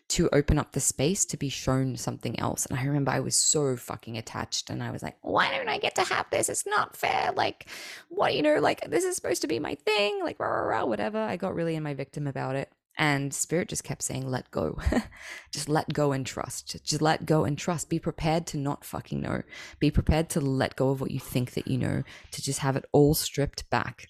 to 0.08 0.28
open 0.32 0.58
up 0.58 0.72
the 0.72 0.80
space 0.80 1.24
to 1.26 1.36
be 1.36 1.50
shown 1.50 1.96
something 1.96 2.38
else. 2.40 2.64
And 2.64 2.78
I 2.78 2.84
remember 2.84 3.10
I 3.10 3.20
was 3.20 3.36
so 3.36 3.76
fucking 3.76 4.16
attached 4.16 4.70
and 4.70 4.82
I 4.82 4.90
was 4.90 5.02
like, 5.02 5.16
why 5.20 5.50
don't 5.50 5.68
I 5.68 5.78
get 5.78 5.96
to 5.96 6.04
have 6.04 6.26
this? 6.30 6.48
It's 6.48 6.66
not 6.66 6.96
fair. 6.96 7.32
Like, 7.36 7.66
what, 8.08 8.34
you 8.34 8.42
know, 8.42 8.58
like 8.58 8.88
this 8.88 9.04
is 9.04 9.16
supposed 9.16 9.42
to 9.42 9.48
be 9.48 9.58
my 9.58 9.74
thing, 9.74 10.20
like, 10.22 10.40
rah, 10.40 10.48
rah, 10.48 10.78
rah, 10.78 10.84
whatever. 10.86 11.18
I 11.18 11.36
got 11.36 11.54
really 11.54 11.76
in 11.76 11.82
my 11.82 11.94
victim 11.94 12.26
about 12.26 12.56
it. 12.56 12.72
And 12.96 13.32
spirit 13.32 13.68
just 13.68 13.84
kept 13.84 14.02
saying, 14.02 14.28
let 14.28 14.50
go. 14.50 14.78
just 15.52 15.68
let 15.68 15.92
go 15.92 16.12
and 16.12 16.26
trust. 16.26 16.82
Just 16.84 17.02
let 17.02 17.26
go 17.26 17.44
and 17.44 17.56
trust. 17.56 17.90
Be 17.90 18.00
prepared 18.00 18.46
to 18.48 18.56
not 18.56 18.84
fucking 18.84 19.20
know. 19.20 19.42
Be 19.78 19.90
prepared 19.90 20.30
to 20.30 20.40
let 20.40 20.74
go 20.74 20.90
of 20.90 21.00
what 21.00 21.10
you 21.10 21.20
think 21.20 21.52
that 21.52 21.68
you 21.68 21.78
know, 21.78 22.02
to 22.32 22.42
just 22.42 22.60
have 22.60 22.76
it 22.76 22.86
all 22.92 23.14
stripped 23.14 23.68
back 23.70 24.08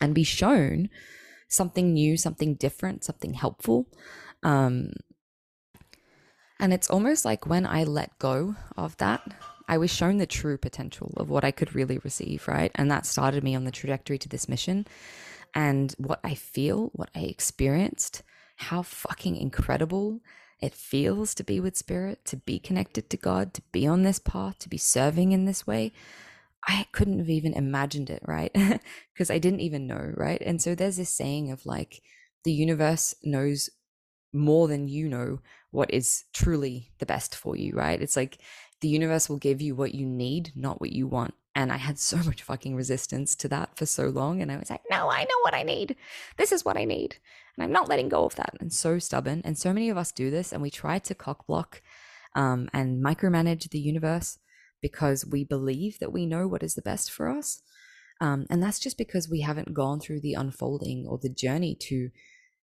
and 0.00 0.14
be 0.14 0.24
shown 0.24 0.88
something 1.48 1.92
new, 1.92 2.16
something 2.16 2.54
different, 2.54 3.04
something 3.04 3.34
helpful. 3.34 3.86
Um, 4.42 4.92
and 6.58 6.72
it's 6.72 6.90
almost 6.90 7.24
like 7.24 7.46
when 7.46 7.66
I 7.66 7.84
let 7.84 8.18
go 8.18 8.54
of 8.76 8.96
that, 8.98 9.22
I 9.66 9.78
was 9.78 9.90
shown 9.90 10.18
the 10.18 10.26
true 10.26 10.58
potential 10.58 11.12
of 11.16 11.30
what 11.30 11.44
I 11.44 11.52
could 11.52 11.74
really 11.74 11.98
receive, 11.98 12.46
right? 12.48 12.70
And 12.74 12.90
that 12.90 13.06
started 13.06 13.42
me 13.42 13.54
on 13.54 13.64
the 13.64 13.70
trajectory 13.70 14.18
to 14.18 14.28
this 14.28 14.48
mission. 14.48 14.86
And 15.54 15.94
what 15.98 16.20
I 16.22 16.34
feel, 16.34 16.90
what 16.92 17.10
I 17.14 17.20
experienced, 17.20 18.22
how 18.56 18.82
fucking 18.82 19.36
incredible 19.36 20.20
it 20.60 20.74
feels 20.74 21.34
to 21.34 21.44
be 21.44 21.60
with 21.60 21.76
spirit, 21.76 22.24
to 22.26 22.36
be 22.36 22.58
connected 22.58 23.08
to 23.10 23.16
God, 23.16 23.54
to 23.54 23.62
be 23.72 23.86
on 23.86 24.02
this 24.02 24.18
path, 24.18 24.58
to 24.58 24.68
be 24.68 24.76
serving 24.76 25.32
in 25.32 25.46
this 25.46 25.66
way. 25.66 25.92
I 26.66 26.86
couldn't 26.92 27.18
have 27.18 27.30
even 27.30 27.54
imagined 27.54 28.10
it, 28.10 28.22
right? 28.26 28.54
Because 29.12 29.30
I 29.30 29.38
didn't 29.38 29.60
even 29.60 29.86
know, 29.86 30.12
right? 30.16 30.40
And 30.40 30.62
so 30.62 30.74
there's 30.74 30.96
this 30.96 31.12
saying 31.12 31.50
of 31.50 31.66
like, 31.66 32.00
the 32.44 32.52
universe 32.52 33.14
knows 33.22 33.68
more 34.32 34.68
than 34.68 34.88
you 34.88 35.08
know 35.08 35.40
what 35.70 35.92
is 35.92 36.24
truly 36.32 36.92
the 36.98 37.06
best 37.06 37.34
for 37.34 37.56
you, 37.56 37.74
right? 37.74 38.00
It's 38.00 38.16
like 38.16 38.38
the 38.80 38.88
universe 38.88 39.28
will 39.28 39.36
give 39.36 39.60
you 39.60 39.74
what 39.74 39.94
you 39.94 40.06
need, 40.06 40.52
not 40.56 40.80
what 40.80 40.92
you 40.92 41.06
want. 41.06 41.34
And 41.54 41.72
I 41.72 41.76
had 41.76 41.98
so 42.10 42.16
much 42.18 42.42
fucking 42.42 42.74
resistance 42.74 43.34
to 43.36 43.48
that 43.48 43.76
for 43.76 43.86
so 43.86 44.08
long. 44.08 44.40
And 44.40 44.50
I 44.50 44.56
was 44.56 44.70
like, 44.70 44.82
no, 44.90 45.10
I 45.10 45.22
know 45.22 45.40
what 45.42 45.54
I 45.54 45.62
need. 45.62 45.96
This 46.36 46.52
is 46.52 46.64
what 46.64 46.76
I 46.76 46.84
need. 46.84 47.16
And 47.56 47.64
I'm 47.64 47.72
not 47.72 47.88
letting 47.88 48.08
go 48.08 48.24
of 48.24 48.36
that. 48.36 48.54
And 48.60 48.72
so 48.72 48.98
stubborn. 48.98 49.42
And 49.44 49.58
so 49.58 49.72
many 49.72 49.90
of 49.90 49.96
us 49.96 50.12
do 50.12 50.30
this. 50.30 50.52
And 50.52 50.62
we 50.62 50.70
try 50.70 50.98
to 51.00 51.14
cock 51.14 51.46
block 51.46 51.82
um, 52.34 52.68
and 52.72 53.04
micromanage 53.04 53.68
the 53.70 53.80
universe 53.80 54.38
because 54.80 55.26
we 55.26 55.44
believe 55.44 55.98
that 55.98 56.12
we 56.12 56.26
know 56.26 56.46
what 56.46 56.62
is 56.62 56.74
the 56.74 56.82
best 56.82 57.10
for 57.10 57.28
us. 57.28 57.62
Um, 58.20 58.46
and 58.50 58.62
that's 58.62 58.78
just 58.78 58.98
because 58.98 59.28
we 59.28 59.40
haven't 59.40 59.74
gone 59.74 60.00
through 60.00 60.20
the 60.20 60.34
unfolding 60.34 61.06
or 61.08 61.18
the 61.18 61.30
journey 61.30 61.76
to 61.88 62.10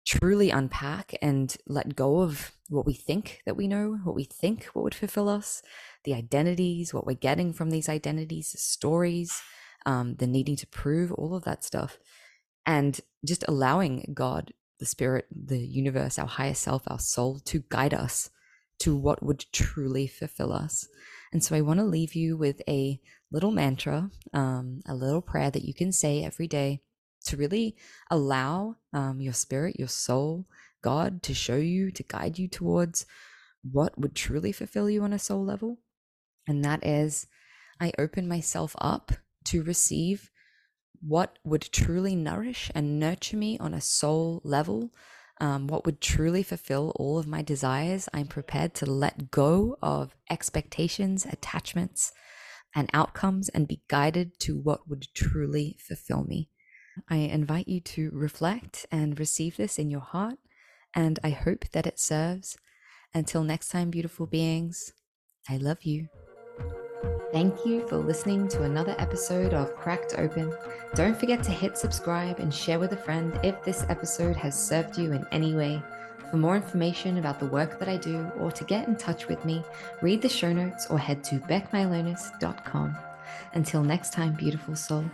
truly 0.05 0.49
unpack 0.49 1.13
and 1.21 1.55
let 1.67 1.95
go 1.95 2.21
of 2.21 2.51
what 2.69 2.85
we 2.85 2.93
think 2.93 3.41
that 3.45 3.55
we 3.55 3.67
know, 3.67 3.99
what 4.03 4.15
we 4.15 4.23
think 4.23 4.65
what 4.73 4.83
would 4.83 4.95
fulfill 4.95 5.29
us, 5.29 5.61
the 6.05 6.13
identities, 6.13 6.93
what 6.93 7.05
we're 7.05 7.13
getting 7.13 7.53
from 7.53 7.69
these 7.69 7.89
identities, 7.89 8.51
the 8.51 8.57
stories, 8.57 9.41
um, 9.85 10.15
the 10.15 10.27
needing 10.27 10.55
to 10.55 10.67
prove, 10.67 11.11
all 11.11 11.35
of 11.35 11.43
that 11.43 11.63
stuff. 11.63 11.97
And 12.65 12.99
just 13.25 13.43
allowing 13.47 14.11
God 14.13 14.53
the 14.79 14.85
spirit, 14.85 15.25
the 15.31 15.59
universe, 15.59 16.17
our 16.17 16.27
higher 16.27 16.53
self, 16.53 16.83
our 16.87 16.99
soul 16.99 17.39
to 17.45 17.63
guide 17.69 17.93
us 17.93 18.29
to 18.81 18.95
what 18.95 19.23
would 19.23 19.45
truly 19.51 20.07
fulfill 20.07 20.51
us. 20.51 20.87
And 21.31 21.43
so 21.43 21.55
I 21.55 21.61
want 21.61 21.79
to 21.79 21.85
leave 21.85 22.15
you 22.15 22.35
with 22.35 22.61
a 22.67 22.99
little 23.31 23.51
mantra, 23.51 24.09
um, 24.33 24.81
a 24.87 24.95
little 24.95 25.21
prayer 25.21 25.51
that 25.51 25.63
you 25.63 25.73
can 25.73 25.91
say 25.91 26.23
every 26.23 26.47
day 26.47 26.81
to 27.25 27.37
really 27.37 27.75
allow 28.09 28.75
um, 28.93 29.21
your 29.21 29.33
spirit, 29.33 29.77
your 29.79 29.87
soul, 29.87 30.47
God 30.81 31.21
to 31.23 31.33
show 31.33 31.57
you, 31.57 31.91
to 31.91 32.03
guide 32.03 32.39
you 32.39 32.47
towards 32.47 33.05
what 33.63 33.97
would 33.99 34.15
truly 34.15 34.51
fulfill 34.51 34.89
you 34.89 35.03
on 35.03 35.13
a 35.13 35.19
soul 35.19 35.45
level. 35.45 35.77
And 36.47 36.65
that 36.65 36.85
is, 36.85 37.27
I 37.79 37.91
open 37.99 38.27
myself 38.27 38.75
up 38.79 39.11
to 39.45 39.63
receive 39.63 40.31
what 41.01 41.37
would 41.43 41.71
truly 41.71 42.15
nourish 42.15 42.71
and 42.73 42.99
nurture 42.99 43.37
me 43.37 43.57
on 43.59 43.73
a 43.73 43.81
soul 43.81 44.41
level, 44.43 44.91
um, 45.41 45.65
what 45.67 45.85
would 45.85 45.99
truly 45.99 46.43
fulfill 46.43 46.93
all 46.95 47.17
of 47.17 47.27
my 47.27 47.41
desires. 47.41 48.07
I'm 48.13 48.27
prepared 48.27 48.75
to 48.75 48.85
let 48.85 49.31
go 49.31 49.75
of 49.81 50.15
expectations, 50.29 51.25
attachments, 51.25 52.13
and 52.75 52.89
outcomes 52.93 53.49
and 53.49 53.67
be 53.67 53.81
guided 53.89 54.39
to 54.41 54.57
what 54.57 54.87
would 54.87 55.07
truly 55.15 55.77
fulfill 55.85 56.23
me. 56.23 56.49
I 57.09 57.17
invite 57.17 57.67
you 57.67 57.81
to 57.81 58.11
reflect 58.13 58.85
and 58.91 59.19
receive 59.19 59.57
this 59.57 59.79
in 59.79 59.89
your 59.89 60.01
heart, 60.01 60.37
and 60.95 61.19
I 61.23 61.31
hope 61.31 61.65
that 61.71 61.87
it 61.87 61.99
serves. 61.99 62.57
Until 63.13 63.43
next 63.43 63.69
time, 63.69 63.89
beautiful 63.89 64.27
beings, 64.27 64.93
I 65.49 65.57
love 65.57 65.83
you. 65.83 66.07
Thank 67.31 67.65
you 67.65 67.87
for 67.87 67.95
listening 67.95 68.49
to 68.49 68.63
another 68.63 68.93
episode 68.97 69.53
of 69.53 69.73
Cracked 69.77 70.15
Open. 70.17 70.53
Don't 70.95 71.17
forget 71.17 71.41
to 71.43 71.51
hit 71.51 71.77
subscribe 71.77 72.39
and 72.39 72.53
share 72.53 72.77
with 72.77 72.91
a 72.91 72.97
friend 72.97 73.39
if 73.41 73.63
this 73.63 73.85
episode 73.87 74.35
has 74.35 74.53
served 74.53 74.97
you 74.97 75.13
in 75.13 75.25
any 75.31 75.55
way. 75.55 75.81
For 76.29 76.35
more 76.35 76.57
information 76.57 77.19
about 77.19 77.39
the 77.39 77.45
work 77.45 77.79
that 77.79 77.87
I 77.87 77.95
do 77.95 78.29
or 78.37 78.51
to 78.51 78.65
get 78.65 78.89
in 78.89 78.97
touch 78.97 79.29
with 79.29 79.45
me, 79.45 79.63
read 80.01 80.21
the 80.21 80.27
show 80.27 80.51
notes 80.51 80.87
or 80.87 80.99
head 80.99 81.23
to 81.25 81.35
becmylonas.com. 81.35 82.97
Until 83.53 83.83
next 83.83 84.11
time, 84.11 84.33
beautiful 84.33 84.75
soul. 84.75 85.05